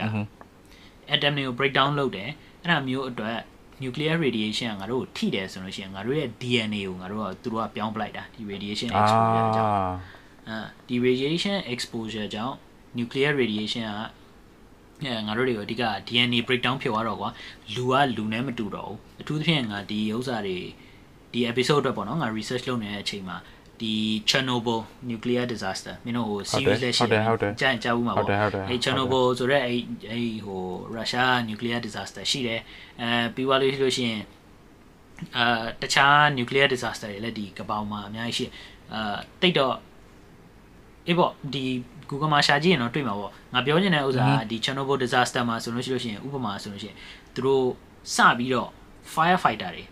[1.14, 2.30] atom တွေကို break down လုပ်တယ်
[2.62, 3.38] အဲ့ဒါမျိုးအတွက်
[3.84, 9.74] nuclear radiation ကငါတို့ကိုထိတယ်ဆိုလို့ရှိရင်ငါတို့ရဲ့ DNA ကိုငါတို့ကသူတို့ကပြောင်းပလိုက်တာဒီ radiation အာ exposure ကြောင့်
[10.50, 12.56] အာဒီ radiation exposure ကြောင့်
[12.98, 14.06] nuclear radiation ကအဲ
[15.28, 17.30] ငါတို့တွေကိုအဓိက DNA breakdown ဖြစ်သွားတော့ကွာ
[17.76, 20.58] လူကလူနဲ့မတူတော့ဘူးအထူးသဖြင့်ငါဒီဥစ္စာတွေ
[21.32, 23.38] ဒီ episode အတွက်ပေါ့နော်ငါ research လုပ်နေတဲ့အချိန်မှာ
[23.82, 23.94] ဒီ
[24.30, 24.80] Chernobyl
[25.10, 27.22] nuclear disaster မင်းတို့ဟို series လည်းရှိတယ်
[27.62, 28.28] ကြာရင်ကြာဘူးမှာပေါ့
[28.70, 29.74] အဲ Chernobyl ဆိုတော့အဲ
[30.12, 30.62] အဲဟို
[30.96, 32.62] ရုရှား nuclear disaster ရှိတယ်
[33.02, 34.22] အဲပြီးသွားလို့ရှိလို့ရှိရင်
[35.38, 38.46] အာတခြား nuclear disaster တွေလည်းဒီကပောင်မှာအများကြီးရှိ
[38.94, 39.76] အာတိတ်တော့
[41.08, 41.64] အေးပေါ့ဒီ
[42.10, 46.98] Google မှာရှာကြည့်ရင်တော့တွေ့မှာပေါ့ငါပြောချင်တဲ့ဥစ္စာကဒီ Chernobyl disaster မှာဆိုလို့ရှိလို့ရှိရင်ဥပမာဆိုလို့ရှိရင်
[47.34, 47.64] သူတို့
[48.16, 48.70] စပြီးတော့
[49.14, 49.84] firefighter တွေ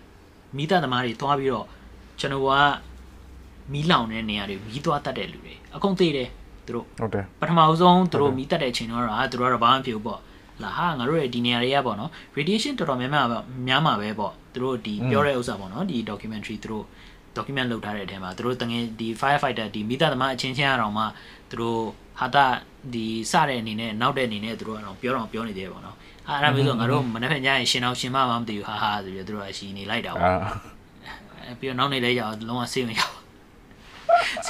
[0.58, 1.66] မိသားသမားတွေသွားပြီးတော့
[2.20, 2.56] Chernobyl က
[3.74, 6.30] မီးလောင်တဲ့နေရာတွေမီးသွားတတ်တဲ့လူတွေအကုန်သိတယ်
[6.66, 10.22] သူတို့ဟုတ်တယ်ပထမဆုံးသူတို့မီးတက်တဲ့အချိန်တော့ဟာသူတို့ကတော့ဘာမှမဖြစ်ဘူးပေါ့
[10.64, 13.28] လာဟာငါတို့ရဲ့ဒီနေရာတွေကပေါ့နော် radiation တော်တော်များများ
[13.68, 16.86] များမှာပဲပေါ့သူတို့ဒီပြောတဲ့ဥစ္စာပေါ့နော်ဒီ documentary သူတို့
[17.38, 21.04] document လုပ်ထားတဲ့အထဲမှာသူတို့တငယ်ဒီ firefighter ဒီမိသားသမားအချင်းချင်းအတော်မှ
[21.50, 21.82] သူတို့
[22.20, 22.46] ဟာတာ
[22.94, 25.96] ဒီစတဲ့အနေနဲ့နောက်တဲ့အနေနဲ့သူတို့ကတော့ပြောတော့ပြောနေသေးတယ်ပေါ့နော်
[26.28, 30.36] ဟာအဲ့ဒါမျိုးဆိုငါတို့မနေ့ကညရင်ရှင်အောင်ရှင်မမှမသိဘူးဟာဟာဆိုပြီးသူတို့ကရှီနေလိုက်တာပေါ့
[31.48, 33.23] အာပြီးတော့နောက်နေ့လဲရောက်လုံးဝဆေးဝင်ရောက်ဆေး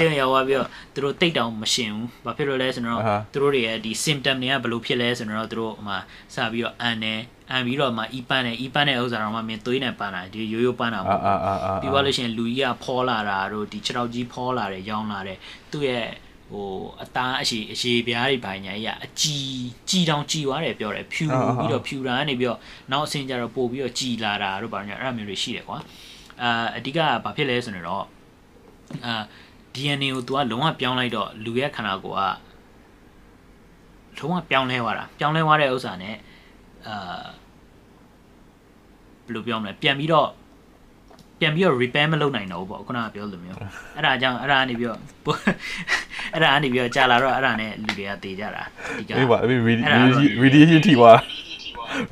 [0.08, 3.02] ဝင်ရောက်သွားပြီးတော့သူတို့တိတ်တောင်မရှင်ဘူးဘာဖြစ်လို့လဲဆိုတော့
[3.34, 5.98] သူတို့တွေရဲ့ဒီ symptom တွေကဘယ်လိုဖြစ်လဲဆိုတော့သူတို့ဟိုမှာ
[6.36, 7.14] စပြီးတော့အန်နေ
[7.52, 15.38] အန်ပြီးတော့မှအီပန်းနေအီပန်းတဲ့ဥစ္စာတော့မှမင်းသွေးနဲ့ပန်းတာဒီရိုးရိုးပန်းတာမအာဟုတ်အာအာအာပြီးသွားလို့ရှိရင်လူကြီးကဖောလာတာတို့ဒီခြေထောက်ကြီးဖောလာတယ်ရောင်းလာတယ်
[15.72, 16.06] သူ့ရဲ့
[16.52, 16.70] ဟို
[17.04, 21.26] အသားအရှိအရှိပြားတွေပိုင်းညာကြီးကအကြီးကြီးတောင်ကြီးသွားတယ်ပြောတယ်ဖြူ
[21.58, 22.60] ပြီးတော့ဖြူတာကနေပြီးတော့
[22.92, 25.78] နောက်အဆင်းကျတော့ပို့ပြီးတော့ကြီးလာတာတို့ဘာညာအဲ့လိုမျိုးတွေရှိတယ်ကွာ
[26.42, 28.06] အာအဓိကဘာဖြစ်လဲဆိုတော့
[29.06, 29.14] အာ
[29.76, 32.34] DNA ကို तू ကလုံးဝပြောင်းလိုက်တော့လူရဲ့ခန္ဓာကိုယ်
[34.18, 36.10] ကလုံးဝပြောင်းလဲသွားတာပြောင်းလဲသွားတဲ့ဥစ္စာ ਨੇ
[36.88, 37.24] အာ
[39.26, 40.30] ဘယ်လိုပြောမလဲပြန်ပြီးတော့
[41.40, 43.58] ပြန်ပြီးတော့ repair မလုပ်နိုင်တော့ဘူးပေါ့ခုနကပြောလိုမျိုး
[43.96, 45.00] အဲ့ဒါကြောင့်အဲ့ဒါကနေပြီးတော့
[46.34, 48.64] အဲ့ဒါကနေပြီးတော့ကြာလာတော့အဲ့ဒါနဲ့လူတွေကတည်ကြတာ
[48.98, 49.60] ဒီကအေးပါအေး
[50.44, 51.18] radiation ထိသွား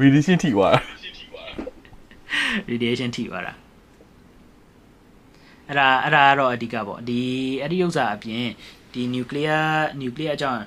[0.01, 0.73] radiation ထိသွား
[2.71, 3.53] radiation ထိသွားတာ
[5.71, 7.21] အဲ့ဒါအဲ့ဒါကတော့အဓိကပေါ့ဒီ
[7.61, 8.45] အဲ့ဒီဥစ္စာအပြင်
[8.93, 9.63] ဒီ nuclear
[10.01, 10.61] nuclear အကြောင်း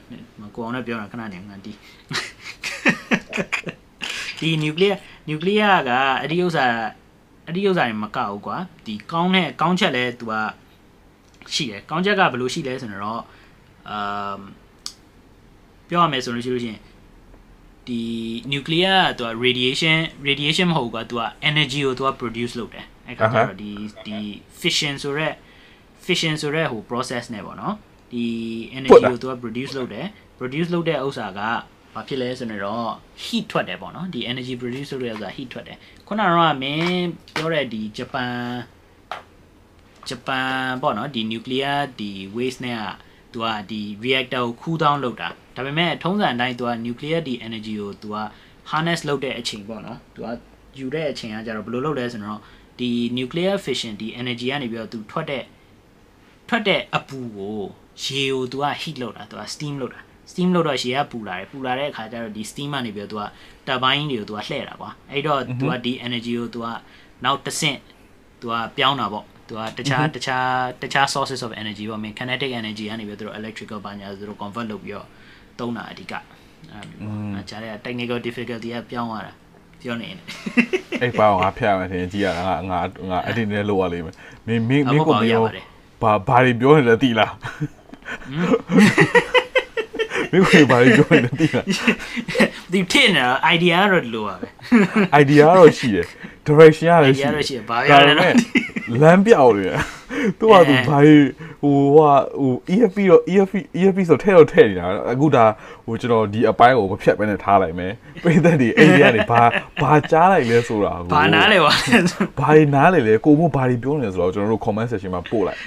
[0.55, 1.73] ကိုအောင်လည်းပြောတာခဏနေငါဒီ
[4.39, 4.95] ဒီ nuclear
[5.29, 5.91] nuclear က
[6.21, 6.67] အဲ့ဒီဥစ္စာ
[7.47, 10.35] အဲ့ဒီဥစ္စာတွေမကောက်ဘူးကွာဒီကောင်းတဲ့ကောင်းချက်လဲသူက
[11.55, 13.23] ရှိတယ်ကောင်းချက်ကဘယ်လိုရှိလဲဆိုတော့
[13.91, 14.41] အာ
[15.89, 16.81] ပြောရမယ်ဆိုလို့ရှိလို့ရှိရင်
[17.87, 18.01] ဒီ
[18.53, 19.99] nuclear ကသူက radiation
[20.29, 23.71] radiation မဟုတ်ဘူးကွာသူက energy ကိုသူက produce လုပ်တယ် အဲ့ခါကျတော့ဒီ
[24.07, 24.19] ဒီ
[24.61, 25.35] fission ဆိုရက်
[26.07, 27.75] fission ဆိုရက်ဟို process နဲ့ပေါ့နော်
[28.13, 28.27] ဒီ
[28.79, 30.07] energy ကို तू က produce လုပ်တယ်
[30.39, 31.41] produce လုပ်တဲ့ဥစ္စာက
[31.95, 32.89] ဘာဖြစ်လဲဆိုတော့
[33.25, 35.77] heat ထွက်တယ်ပေါ့နော်ဒီ energy produce လုပ်တဲ့ဥစ္စာ heat ထွက်တယ်
[36.07, 38.35] ခုနကတော့မင်းပြောတဲ့ဒီဂျပန်
[40.09, 40.51] ဂျပန်
[40.83, 42.85] ပေါ့နော်ဒီ nuclear ဒီ waste နဲ့က
[43.33, 48.19] သူကဒီ reactor ကို cool down လုပ်တာဒါပေမဲ့ထုံးစံအတိုင်းသူက nuclear ဒီ energy ကိုသူက
[48.71, 50.29] harness လုပ်တဲ့အချိန်ပေါ့နော်သူက
[50.79, 52.41] ယူတဲ့အချိန်ကကြတော့ဘယ်လိုလုပ်လဲဆိုတော့
[52.80, 55.44] ဒီ nuclear fission ဒီ energy ကနေပြီးတော့သူထွက်တဲ့
[56.48, 57.60] ထွက်တဲ့အပူကို
[58.04, 60.02] ရေကိုသူက heat လုပ်တာသူက steam လုပ်တာ
[60.32, 63.26] steam လို့တော့ရှေ့ကပူလာတယ်ပူလာတဲ့အခါကျတော့ဒီ steam ကနေပြီးတော့ तू က
[63.68, 66.68] turbine တွေကို तू ကလှည့်တာကွာအဲ့တော့ तू ကဒီ energy ကို तू က
[67.26, 67.80] နောက်တစ်ဆင့်
[68.42, 70.48] तू ကပြောင်းတာပေါ့သူကတခြားတခြား
[70.82, 75.08] တခြား sources of energy ပေါ့မင်း kinetic energy ကနေပြီးတော့ electrical ဘာညာဆိုတော့ convert လုပ်ပြီးတော့
[75.60, 79.34] သုံးတာအဓိကအဲ့လိုမျိုးအခြားတဲ့ technical difficulty ကပြောင်းသွားတာ
[79.85, 80.19] ပြောနေတယ်
[81.03, 82.81] အဲ့ပါအောင်ငါဖျက်ရမယ်ထင်ကြည့်ရတာငါငါ
[83.11, 84.15] ငါအဲ့ဒီနဲ့လောက်ရလိမ့်မယ်
[84.47, 85.43] မင်းမင်းမင်းကိုပြော
[86.03, 87.33] ဘာဘာတွေပြောနေလဲသိလား
[90.33, 91.65] မင်းကိုဘာတွေပြောနေလဲသိလား
[92.73, 94.47] ဒီထင်နေတာ idea ကတော့လိုပါပဲ
[95.23, 96.07] idea တော့ရှိတယ်
[96.47, 98.33] direction ရတယ်ရှိ idea တော့ရှိတယ်ဘာပြောလဲတော့
[99.03, 99.81] လမ်းပြောက်နေတယ်
[100.39, 100.99] သူကသူဘာ
[101.63, 105.45] ဟိုဟာဟို EFP တော့ EFP EFP ဆိုထဲတော့ထဲနေတာအခုဒါ
[105.87, 109.43] ဟိုကျွန်တော်ဒီအပိုင်းကိုမဖြတ်ဘဲနဲ့ထားလိုက်မယ်ပိတ်သက်ဒီအိမ်ကြီးကနေဘာ
[109.83, 111.73] ဘာကြားလိုက်လဲဆိုတာကိုဘာနားလဲပါ
[112.41, 115.61] ဘာတွေနားလေလဲကိုမို့ဘာတွေပြောနေလဲဆိုတော့ကျွန်တော်တို့ comment section မှာပို့လိုက်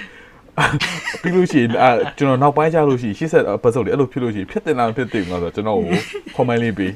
[1.22, 5.98] ပြီးလို့ရှိရင်အဲကျွန်တော်နောက်ပိုင်းကျလို့ရှိရင်ရှေ့ဆက် episode တွေအဲ့လိုဖြစ်လို့ရှိရင်ဖြစ်တင်လားဖြစ်တင်လားဆိုတော့ကျွန်တော်ကို
[6.36, 6.92] comment လေးပေး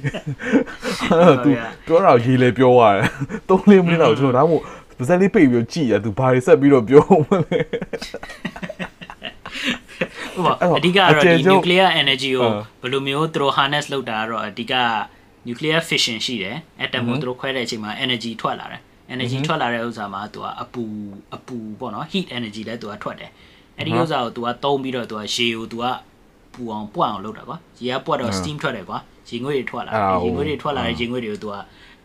[1.45, 1.51] သူ
[1.87, 3.03] ပြောတာရေးလေပြောရတယ်
[3.49, 4.63] 3လေးမိနစ်တော့ကျွန်တော်ဒါမှမဟုတ်
[4.99, 7.61] ပါဇက်လေးပိတ်ပြီးကြည့်ရသူဘာတွေဆက်ပြီးတော့ပြောမလဲ
[10.35, 14.75] ဟိုပါအဓိကတော့ဒီ nuclear energy ကိုဘယ်လိုမျိုးသူတို့ harness လုပ်တာကတော့အဓိက
[15.49, 18.83] nuclear fission ရှိတယ် atom ကိုသူတို့ခွဲတဲ့အချိန်မှာ energy ထွက်လာတယ်
[19.15, 20.83] energy ထွက်လာတဲ့ဥစ္စာမှာသူကအပူ
[21.35, 23.31] အပူပေါ့နော် heat energy လဲသူကထွက်တယ်
[23.77, 25.87] အဲ့ဒီဥစ္စာကိုသူကသုံးပြီးတော့သူကရေကိုသူက
[26.55, 31.57] ပူအောင်ပွအောင်လုပ်တာကွာရေကပွက်တော့ steam ထွက်တယ်ကွာရေငွေ့တွေထွက်လာတယ်ရေငွေ့တွေထွက်လာတဲ့ရေငွေ့တွေကိုသူက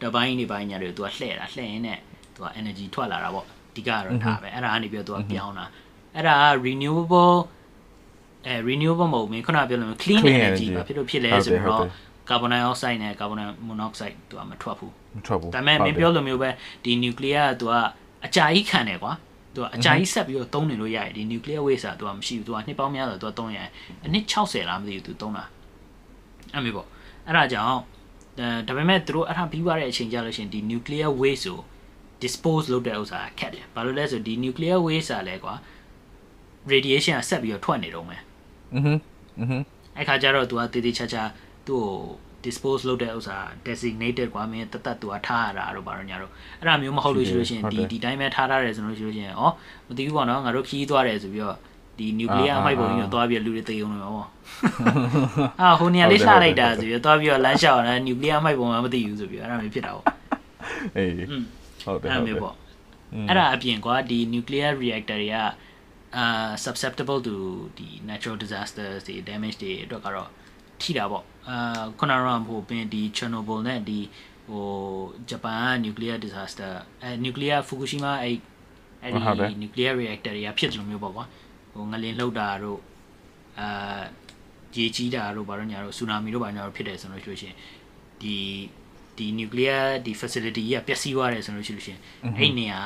[0.02, 2.00] တပိုင်းနေပိုင်းညာတွေကိုသူကလှည့်တာလှည့်ရင်းနဲ့
[2.38, 5.66] သူက energy ထွက်လာတာပေါ့အဓိကတော့ဒါပဲအဲ့ဒါကနေပြီးတော့သူကပြောင်းတာ
[6.16, 7.38] အဲ့ဒါက renewable
[8.48, 11.82] အဲ renewable မဟုတ်ဘူးခုနပြောလို့ clean energy ပါဖြစ်လို့ဖြစ်လဲဆိုတော့
[12.30, 16.50] carbon dioxide နဲ့ carbon monoxide သူကမထွက်ဘူးမထွက်ဘူးဒါပေမဲ့မင်းပြောလိုမျိုးပဲ
[16.84, 17.74] ဒီ nuclear ကသူက
[18.26, 19.14] အကြာကြီးခံတယ်ကွာ
[19.56, 23.70] သူကအကြာကြီးဆက်ပြီးတော့သုံးနေလို့ရတယ်ဒီ nuclear waste ကသူကမရှိဘူးသူကနှစ်ပေါင်းများစွာသူကသုံးရတယ်
[24.06, 25.44] အနည်း60လားမသိဘူးသူသုံးတာ
[26.54, 26.88] အဲ့မျိုးပေါ့
[27.28, 27.80] အဲ့ဒါကြောင့်
[28.68, 31.60] ဒါပေမဲ့သူတို့အဲ့ဒါပြီးသွားတဲ့အချိန်ကြလို့ရှိရင်ဒီ nuclear waste ကို
[32.23, 35.55] dispose လုပ်တဲ့ဥစ္စာခက်တယ်ဘာလို့လဲဆိုဒီ nuclear waste ကလည်းကွာ
[36.73, 38.21] radiation ကဆက်ပြီးတော့ထွက်နေတော့မယ်
[38.75, 38.93] อือฮึ
[39.41, 39.59] อือฮึ
[39.97, 41.23] အဲ့ခါကျတော့ तू ကတေးသေးချာချာ
[41.67, 41.97] သူ့ကို
[42.45, 43.37] dispose လုပ်တဲ့ဥစ္စာ
[43.67, 49.43] designated ကွာမင်းတသက်သူကထားရတာတို့ဘာလို့ညာတော့အဲ့ဒါမျိုးမဟုတ်လို့ရှိလို့ရှိရင်ဒီဒီတိုင်းပဲထားထားတယ်ဆိုလို့ရှိလို့ရှိရင်ဩ
[49.89, 51.57] မသိဘူးပေါ့နော်ငါတို့ခီးသွားတယ်ဆိုပြီးတော့
[51.99, 54.29] ဒီ nuclear အမိုက်ပုံကြီးကိုသွားပြီးလူတွေတေးအောင်လို့ပေါ့
[55.61, 60.07] အာဟိုနေရာလေးလှလိုက်တာဆိုပြီးတော့သွားပြီးတော့လမ်းလျှောက်တာ nuclear အမိုက်ပုံကမသိဘူးဆိုပြီးအဲ့ဒါမျိုးဖြစ်တာပေါ့
[60.97, 61.13] အေး
[61.88, 62.56] ဟုတ်တယ်အဲ့ဟုတ်တယ်မျိုးပေါ့
[63.30, 65.38] အဲ့ဒါအပြင်ကွာဒီ nuclear reactor တွေက
[66.18, 67.36] အာ susceptible to
[67.78, 70.30] ဒီ natural disasters တွေ damage တွေအတွက်ကတော့
[70.82, 74.00] ထိတာပေါ့အာခုနကတော့ဟိုပင်ဒီ Chernobyl နဲ့ဒီ
[74.50, 74.68] ဟို
[75.30, 76.72] ဂျပန် nuclear disaster
[77.02, 78.32] အဲ nuclear Fukushima အဲ
[79.04, 81.26] အဲ့ဒီ nuclear reactor တွေကဖြစ်တယ်လို့မျိုးပေါ့ကွာ
[81.74, 82.80] ဟိုငလင်လှုပ်တာတို့
[83.60, 84.02] အာ
[84.76, 87.58] ရေကြီးတာတို့ဘာလို့ညာတို့ဆူနာမီတို့ဘာညာတို့ဖြစ်တယ်ဆိုလို့ရှိလို့ရှိရင်
[88.22, 88.36] ဒီ
[89.18, 92.02] ဒီ nuclear ဒီ facility ကြီးကပျက်စီးသွားတယ်ဆိုလို့ရှိလို့ရှိရင်
[92.38, 92.80] အဲ့နေရာ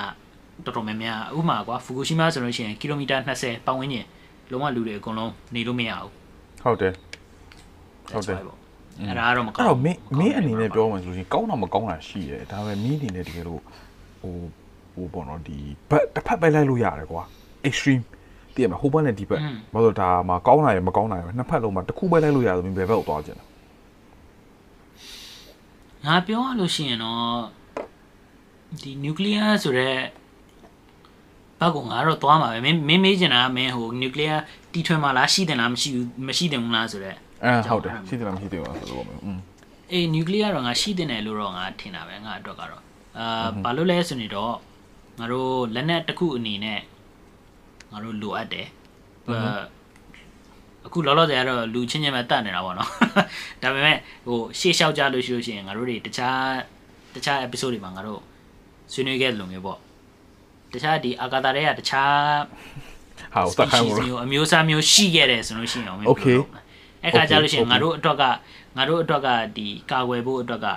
[0.65, 4.05] တော်တော်များများဥပမာကွာ Fukushima ဆိုလို့ရှိရင်ကီလိုမီတာ20ပတ်ဝန်းကျင်
[4.51, 6.11] လုံးဝလူတွေအကုန်လုံးနေလို့မရဘူး
[6.63, 6.93] ဟုတ်တယ်
[8.11, 13.61] ဟုတ်တယ်အဲ့ဒါကတော့မကောအဲ့င်းတော့မင်းမင်းအနေနဲ့ပြောမှဆိုရင်ကောင်းတာမကောင်းတာရှိတယ်ဒါပေမဲ့မင်းအနေနဲ့တကယ်လို့
[14.21, 14.33] ဟို
[14.93, 15.57] ဟိုပေါ့နော်ဒီ
[15.89, 17.23] ဘက်တစ်ဖက်ပဲလိုက်လို့ရတယ်ကွာ
[17.67, 18.03] extreme
[18.55, 19.41] တည်ရမှာဟိုဘက်နဲ့ဒီဘက်
[19.73, 23.43] ဘာလို့ဒါမှာကောင်းတာရယ်မကောင်းတာရယ်နှစ်ဖက်လုံးမှာတစ်ခုပဲလိုက်လို့ရတယ်ဆိုရင်ဘယ်ဘက်ကိုသွားကြလဲ
[26.05, 27.21] ငါပြောရလို့ရှိရင်တော့
[28.81, 29.99] ဒီ nuclear ဆိုတော့
[31.59, 34.37] ဘက်ကငါတော့သွားမှာပဲမင်းမင်းမေးချင်တာကမင်းဟို nuclear
[34.73, 39.39] တီထွင်မှာလားရှိတယ်လားမရှိဘူးမရှိတယ်ဘူးလားဆိုတော့အဲဟုတ်တယ်ရှိတယ်လားမရှိသေးဘူးလားဆိုတော့อืม
[39.91, 42.83] အေး nuclear တော့ငါရှိတယ်တယ်လို့တော့ငါထင်တာပဲငါအတွက်ကတော့
[43.17, 44.53] အာဘာလို့လဲဆိုနေတော့
[45.19, 46.79] ငါတို့လက်နက်တစ်ခုအနေနဲ့
[47.91, 48.67] ငါတို့လိုအပ်တယ်
[50.83, 52.89] အာအခုလောလောဆယ်ကတော့လူချင်းချင်းပဲတတ်နေတာပေါ့နော်
[53.61, 56.41] ဒါပေမဲ့ဟိုရှေ့လျှောက်ကြလို့ရှိလို့ရှိရင်ငါတို့တွေတခြား
[57.15, 58.21] တခြား episode တွေမှာငါတို့
[58.91, 59.77] ဆွေးနွေးခဲ့လို့မျိုးပေါ့
[60.73, 62.13] တခြားဒီအာကာသတွေကတခြား
[63.33, 66.37] ဟာစက်ခိုင်းလို့မျိုးအမျိုးအစားမျိုးရှိခဲ့တယ်ဆိုလို့ရှိရင်အောင်မင်း Okay.
[67.03, 67.71] အဲ့ခါကြလို့ရှိရင် Okay.
[67.71, 68.23] ငါတို့အတွက်က
[68.77, 69.27] ငါတို့အတွက်က
[69.57, 70.67] ဒီကာကွယ်ဖို့အတွက်က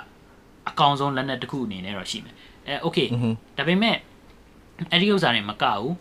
[0.68, 2.34] အကောင်းဆုံးလက်နက်တစ်ခုအနေနဲ့တော့ရှိမယ်
[2.68, 3.06] အဲ okay
[3.56, 3.96] ဒါပေမဲ့
[4.90, 5.92] အဲ့ဒီဥစ္စာတွေမကဘူး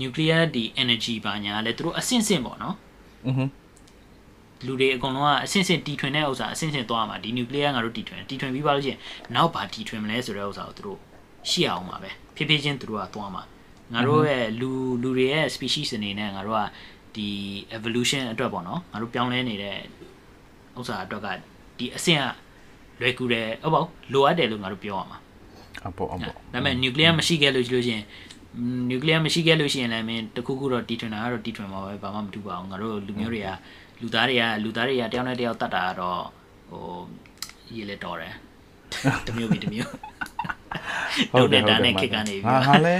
[0.00, 2.74] nuclear ဒီ energy ဘာညာလဲသူတို့အဆင့်ဆင့်ပေါ့နော်
[3.26, 3.48] อือ
[4.66, 8.98] လူတွေအကုန်လုံးကအဆင့်ဆင့်တီထွင်တဲ့ဥစ္စာအဆင့်ဆင့်သွားမှာဒီနျူကလ িয়ার ငါတို့တီထွင်တီထွင်ပြီးပါလို့ရှိရင်
[9.34, 10.98] နောက်ဘာတီထွင်မလဲဆိုတဲ့ဥစ္စာကိုသူတို့
[11.50, 13.42] ရှိအောင်ပါပဲဖြည်းဖြည်းချင်းသူတို့ကသွားမှာ
[13.92, 14.70] ငါတို့ရဲ့လူ
[15.02, 16.62] လူတွေရဲ့ species အနေနဲ့ငါတို့က
[17.16, 17.28] ဒီ
[17.76, 19.76] evolution အတွက်ပေါ့နော်ငါတို့ပြောင်းလဲနေတဲ့
[20.78, 21.26] ဥစ္စာအတွက်က
[21.78, 22.24] ဒီအဆင့်က
[23.00, 25.18] လွယ်ကူတယ်ဟုတ်ပေါ့လိုအပ်တယ်လို့ငါတို့ပြောရမှာ
[25.86, 28.02] အပေါ့အပေါ့ဒါပေမဲ့ nuclear မရှိခဲ့လို့ရှိလို့ချင်း
[28.88, 33.48] နျူကလ িয়ার မရှိခဲ့လို့ရှိရင်လည်းမင်းတခုခုတော့တီထွင်တာကတော့တီထွင်မှာပဲဘာမှမတူပါဘူးငါတို့လူမျိုးတွေက
[34.00, 36.22] လူသားတွေကလူသားတွေကတယောက်နဲ့တယောက်တတ်တာကတော့
[36.70, 36.84] ဟို
[37.74, 38.34] ရေးလေတော်တယ်
[39.26, 39.90] တမျိုးပြီးတမျိုး
[41.32, 42.96] ဟုတ်တယ်ဒါနဲ့ခက်ကနေပြီငါငါလဲ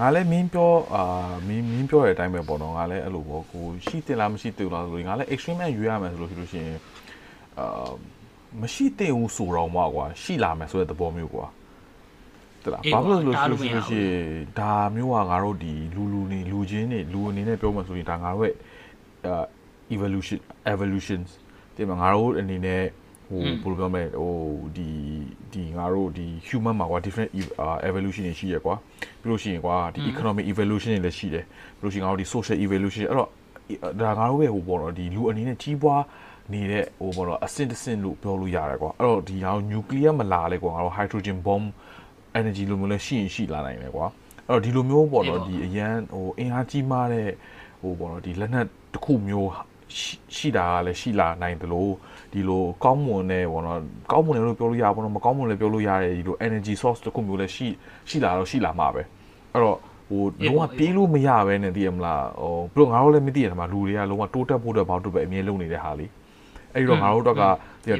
[0.00, 1.02] ငါလဲမင်းပြောအာ
[1.48, 6.78] မင်းမင်းပြောတဲ့အတိုင်းပဲပေါ့နော်ငါလဲအဲ့လိုပေါ့ကိုရှိတင်လားမရှိတင်လားဆိုလို့ငါလဲ extreme ရွေးရမယ်ဆိုလို့ရှိလို့ရှိရင်
[7.58, 7.90] အာ
[8.62, 11.46] မရှိတင်ဘူးဆိုတော့မှကွာရှိလာမယ်ဆိုတဲ့သဘောမျိုးကွာ
[12.66, 18.54] တလားဘာလို့လို့ရှိလို့ရှိလို့ရှိရင်ဒါမျိုးကငါတို့ဒီလူလူနေလူချင်းနေလူအနေနဲ့ပြောမှဆိုရင်ဒါငါတို့ရဲ့
[19.26, 19.44] အာ
[19.94, 20.38] evolution
[20.72, 21.30] evolutions
[21.74, 22.82] ဒီမှာငါတို့အနေနဲ့
[23.28, 24.34] ဟိုဘယ်လိုပြောမလဲဟို
[24.76, 24.88] ဒီ
[25.52, 27.30] ဒီငါတို့ဒီ human မှာကွာ different
[27.88, 28.74] evolution တွေရှိရကွာ
[29.20, 31.44] ပြီးလို့ရှိရင်ကွာဒီ economic evolution တွေလည်းရှိတယ်
[31.78, 33.30] ပြီးလို့ရှိရင်ငါတို့ဒီ social evolution အဲ့တော့
[34.00, 36.02] ဒါငါတို့ရဲ့ဟိုပေါ့နော်ဒီလူအနေနဲ့ကြီးပွား
[36.52, 41.66] နေတဲ့ဟိုပေါ့နော်အဆင့်တစ်ဆင့်လို့ပြောလို့ရတယ်ကွာအဲ့တော့ဒီငါတို့ nuclear မလာလဲကွာငါတို့ hydrogen bomb
[42.38, 44.06] energy လိုမျိုးလည်းရှိရင်ရှိလာနိုင်တယ်ကွာ
[44.48, 47.28] အဲ့တော့ဒီလိုမျိုးပေါ့နော်ဒီအရန်ဟိုအင်အားကြီးမားတဲ့
[47.80, 49.50] ဟိုပေါ့နော်ဒီလက်နက်တစ်ခုမျိုး
[50.36, 51.92] ရှိတာကလည်းရှိလာနိုင်တယ်လို့
[52.32, 53.78] ဒီလိုကောင်းမွန်တဲ့ပေါ့နော်
[54.12, 57.68] ကောင်းမွန်တယ်လို့ပြောလို့ရပါတော့မကောင်းမွန်လည်းပြောလို့ရတယ်ဒီလို energy source တစ်ခုမျိုးလည်းရှိ
[58.08, 59.02] ရှိလာတော့ရှိလာမှာပဲ
[59.52, 59.78] အဲ့တော့
[60.08, 66.06] ဟိုလုံးဝပြေးလို့မရပဲနဲ့သိရမလားဟိုဘလို့ငါတို့လည်းမသိရတဲ့မှာလူတွေကလုံးဝတိုးတက်ဖို့အတွက်ဘာလို့ပဲအမြဲလုပ်နေတဲ့ဟာလေ
[66.74, 67.42] အဲ့ဒီတော့ငါတို့တော့က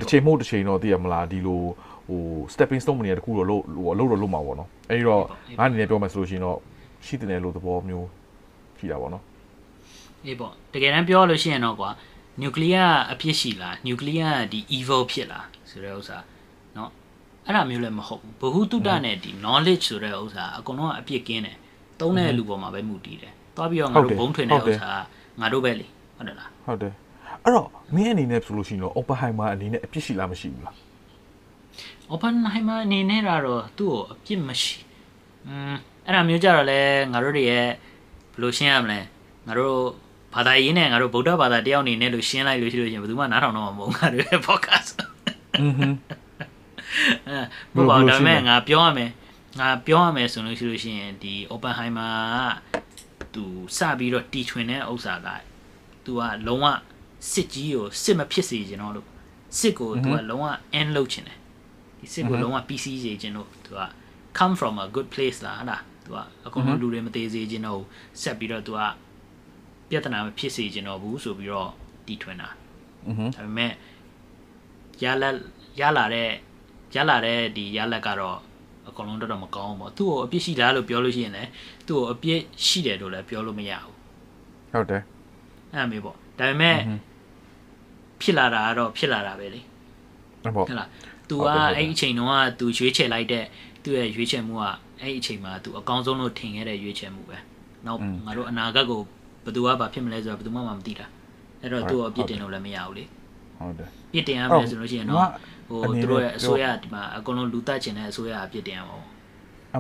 [0.01, 1.69] တစ်ချိန်မဟုတ်တစ်ချိန်တော့သိရမလားဒီလိုဟို
[2.09, 2.21] ဟို
[2.55, 5.23] stepping stone အနေနဲ့တခုတော့လို့ဟိုအလုပ်တော့လုပ်မှာပေါ့နော်အဲဒီတော့
[5.59, 6.59] ငါအနေနဲ့ပြောမယ်ဆိုလို့ရှိရင်တော့
[7.07, 8.09] ရှိတယ်လို့သဘောမျိုး
[8.79, 9.23] ရှိတာပေါ့နော်
[10.25, 11.91] အေးပေါ့တကယ်တမ်းပြောလို့ရှိရင်တော့ကွာ
[12.43, 16.19] nuclear အဖြစ်ရှိလား nuclear ဒီ evil ဖြစ်လားဆိုတဲ့ဥစ္စာ
[16.75, 16.89] เนาะ
[17.47, 21.57] အဲ့ဒါမျိုးလည်းမဟုတ်ဘူးဘ ഹു တုတနဲ့ဒီ knowledge ဆိုတဲ့ဥစ္စာအကုန်လုံးကအပြစ်ကင်းတယ်
[22.01, 24.91] သုံးတဲ့လူပေါ်မှာပဲမူတည်တယ်သွားပြီးတော့ငါတို့ဘုံထွင်တဲ့ဥစ္စာ
[25.41, 25.87] ငါတို့ပဲလေ
[26.17, 26.95] ဟုတ်တယ်လားဟုတ်တယ်
[27.45, 30.75] အဲ့တော့မင်းအနေနဲ့ဆိုလို့ရှိရင်တော့ Oppenheimer အနေနဲ့အပြစ်ရှိလားမရှိဘူးလား
[32.14, 34.76] Oppenheimer အနေနဲ့ကတော့သူ့ကိုအပြစ်မရှိ
[35.48, 35.74] อืม
[36.06, 36.82] အဲ့ဒါမျိုးကြတော့လဲ
[37.12, 37.68] ငါတို့တွေရဲ့
[38.34, 39.00] ဘယ်လိုရှင်းရမလဲ
[39.48, 39.78] ငါတို့
[40.36, 44.90] ဘာသာရေးနဲ့ငါတို့ဗုဒ္ဓဘာသာတယောက်အနေနဲ့လို့ရှင်းလိုက်လို့ရှိလို့ရှင်ဘယ်သူမှနားထောင်တော့မှာမဟုတ်ငါတို့ရဲ့ podcast
[45.62, 45.88] อือဟึ
[47.28, 49.12] အဲဘာဒါမဲ့ငါပြောရမယ်
[49.60, 52.14] ငါပြောရမယ်ဆိုလို့ရှိလို့ရှိရင်ဒီ Oppenheimer
[53.24, 53.44] ကသူ
[53.78, 55.28] စပြီးတော့တီထွင်တဲ့ဥစ္စာက
[56.06, 56.66] သူကလုံးဝ
[57.32, 59.08] စစ်ကြီးကိုစစ်မဖြစ်စေချင်တော့လို့
[59.60, 60.46] စစ်ကိုသူကလုံးဝ
[60.80, 61.42] end လုပ်ချင်တယ်ဒီ
[62.13, 63.81] စစ်ကိုလုံးဝ PC ရေခြင်းတို့သူက
[64.39, 67.83] come from a good place လားဟုတ်လားသူကအကုန်လုံးလူတွေမသေးစေခြင်းတို့
[68.23, 68.81] ဆက်ပြီးတော့သူက
[69.91, 71.71] ပြဿနာမဖြစ်စေခြင်းတော့ဘူးဆိုပြီးတော့
[72.07, 72.49] တီထွင်တာ
[73.35, 73.73] ဒါပေမဲ့
[75.03, 75.31] ရလာ
[75.81, 76.31] ရလာတဲ့
[76.95, 78.39] ရလာတဲ့ဒီရလက်ကတော့
[78.89, 81.51] အကုန်လုံးတော်တော်မကောင်းဘူးပေါ့သူ့ကိုအပြစ်ရှိလားလို့ပြောလို့ရှိရင်လည်း
[81.89, 83.95] သူ့ကိုအပြစ်ရှိတယ်လို့လည်းပြောလို့မရဘူး
[84.73, 85.03] ဟုတ်တယ်
[85.73, 86.79] အဲ့မေးပေါ့ဒါပေမဲ့
[88.23, 89.61] ဖြစ်လာတာကတော့ဖြစ်လာတာပဲလေ
[90.43, 90.89] ဟုတ်ပေါ့ဟုတ်လား
[91.29, 93.45] သူကအဲ့အချိန်တုန်းကသူရွေးချယ်လိုက်တဲ့
[93.83, 94.65] သူ့ရဲ့ရွေးချယ်မှုက
[95.01, 97.37] အဲ့အချိန်မှာသူအကောင်းဆုံးလို့ထင်ခဲ့တဲ့ရွေးချယ်မှုပဲ
[97.87, 99.01] နောက်ငါတို့အနာဂတ်ကို
[99.45, 101.07] ဘယ်သူကဘာဖြစ်မလဲဆိုတော့ဘယ်သူမှမသိတာ
[101.61, 103.05] အဲ့တော့သူ့ကိုအပြစ်တင်လို့လည်းမရဘူးလေ
[103.59, 105.29] ဟုတ်တယ်ပြစ်တင်ရမယ်ဆိုလို့ရှိရင်တော့
[105.69, 108.97] ဟိုသူတို့ရဲ့အစိုးရဒီမှာအကုန်လုံးလူတက်ချင်တဲ့အစိုးရအပြစ်တင်ရမှာ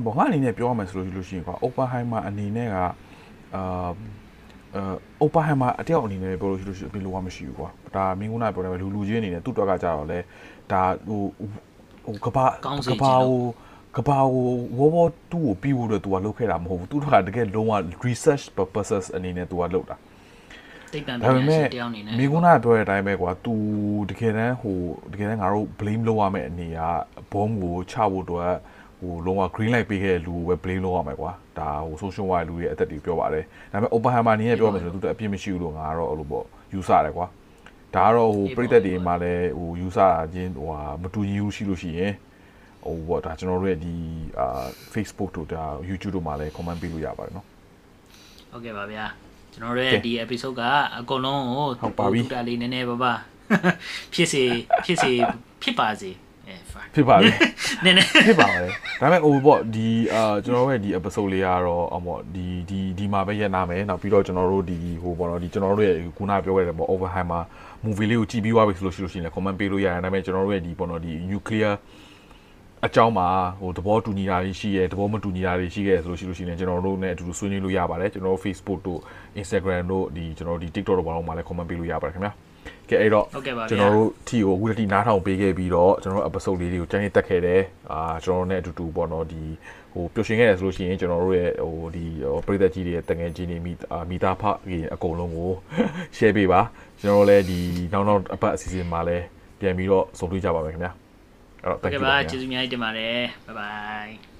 [0.04, 2.84] ပေါ့အဘဘာအနေနဲ့ပြောရမယ်ဆိုလို့လို့ရှိရင်ကွာ Oppenheimer အနေနဲ့ကအာ
[4.76, 4.82] အဲ
[5.24, 10.18] Oppenheimer အတယောက်အနေနဲ့ပြောလို့ရှိလို့ရှိရင်ဘယ်လိုမှမရှိဘူးကွာဒါမင်းကနာပြောတယ်လူလူချင်းအနေနဲ့သူ့တွက်ကကြတော့လေ
[10.71, 11.21] ဒါဟို
[12.05, 13.41] ဟိုကဘာကဘာဟို
[13.95, 14.47] ကဘာဟို
[14.77, 14.97] ဝဝ
[15.31, 17.73] တူကိုပြီးဖို့တော့ तू ကလုပ်ခဲ့တာမဟုတ်ဘူးသူတို့ကတကယ်လုံးဝ
[18.07, 19.97] research purposes အနေနဲ့ तू ကလုပ်တာ
[20.93, 23.53] တိတ်တန်ပြန်ရှင်တယောက်အနေနဲ့မိကုနာပြောတဲ့အတိုင်းပဲကွာ तू
[24.09, 24.77] တကယ်တမ်းဟို
[25.13, 26.79] တကယ်တမ်းငါတို့ blame လုပ်ရမယ့်အနေက
[27.31, 28.41] ဘုံကိုချဖို့တော့
[28.99, 37.25] ဟိုလုံးဝ green light ပေးခဲ့တဲ့လူကိုပဲ blame လုပ်ရမှာကွာဒါဟို social wire လူရဲ့အသက်တွေပြောပါတယ်ဒါပေမဲ့ Oppenheimer အနေနဲ့ပြောမယ်ဆိုတော့သူအပြစ်မရှိဘူးလို့ငါကတော့အဲ့လိုပေါ့ယူဆတယ်ကွာ
[37.96, 42.12] ဒါကတော့ဟိုပြည်သက်တွေမှာလည်းဟိုယူဆတာချင်းဟိုဟာမတူညီဘူးရှိလို့ရှိရင်
[42.84, 43.94] ဟိုပေါ့ဒါကျွန်တော်တို့ရဲ့ဒီ
[44.38, 47.46] အာ Facebook တို့ဒါ YouTube တို့မှာလည်း comment ပေးလို့ရပါတယ်နော်
[48.50, 49.04] ဟုတ်ကဲ့ပါဗျာ
[49.52, 50.62] ကျွန်တော်တို့ရဲ့ဒီ episode က
[50.98, 53.12] အကုန်လုံးကိုဟုတ်ပါပြီတူတာလေးနည်းနည်းပါပါ
[54.14, 54.42] ဖြစ်စေ
[54.84, 55.12] ဖြစ်စေ
[55.62, 56.10] ဖြစ်ပါစေ
[56.94, 57.30] ဖြစ်ပါလေ
[57.84, 67.42] နည်းနည်းဖြစ်ပါလေဒါပေမဲ့ဟိုပေါ့ဒီအာကျွန်တော်တို့ရဲ့ဒီ episode လေးကတော့အမောဒီဒီဒီမှာပဲရက်နာမယ်နောက်ပြီးတော့ကျွန်တော်တို့ဒီဟိုပေါ့နော်ဒီကျွန်တော်တို့ရဲ့ခုနပြောခဲ့တဲ့ပေါ့ Overheimer
[67.84, 71.74] movie လေးကိုကြည့်ပြီးသွားပြီဆိုလို့ရှိလို့ရှိရင်လည်း comment ပေးလို့ရတယ်ဒါပေမဲ့ကျွန်တော်တို့ရဲ့ဒီပေါ့နော်ဒီ nuclear
[72.86, 73.28] အကြောင်းမှာ
[73.60, 79.00] ဟိုသဘောတူညီတာတွေရှိရဲသဘောမတူညီတာတွေရှိခဲ့ဆိုလို့ရှိလို့ရှိရင်ကျွန်တော်တို့ ਨੇ အတူတူဆွေးနွေးလို့ရပါတယ်ကျွန်တော်တို့ Facebook တို့
[79.40, 82.32] Instagram တို့ဒီကျွန်တော်တို့ဒီ TikTok တို့ဘာလို့မှလည်း comment ပေးလို့ရပါတယ်ခင်ဗျာ
[82.90, 83.26] ကဲအဲ့တော့
[83.70, 87.62] ကျွန်တော်တို့ထီကိုအခုတတိနားထောင်ပေးခဲ့ပြီးတော့ကျွန်တော်တို့ episode လေးတွေကိုကြိုင်းတက်ခဲ့တယ်
[87.92, 89.42] အာကျွန်တော်တို့ ਨੇ အတူတူပေါ့နော်ဒီ
[89.92, 92.04] ဟိုပျော်ရွှင်ခဲ့တယ်ဆိုလို့ရှိရင်ကျွန်တော်တို့ရဲ့ဟိုဒီ
[92.46, 93.72] ပရိသတ်ကြီးတွေရဲ့တငယ်ချင်းတွေမိ
[94.10, 95.52] မိသားဖကြီးအကုန်လုံးကို
[96.16, 96.60] share ပေးပါ
[97.00, 97.58] ကျွန်တော်တို့လည်းဒီ
[97.92, 99.24] နောက်နောက်အပတ်အစီအစဉ်မှာလည်း
[99.60, 100.92] ပြန်ပြီးတော့ဆုံတွေ့ကြပါမယ်ခင်ဗျာ
[101.62, 104.35] အဲ့တော့ thank you ပါကျေးဇူးများတင်ပါတယ် bye bye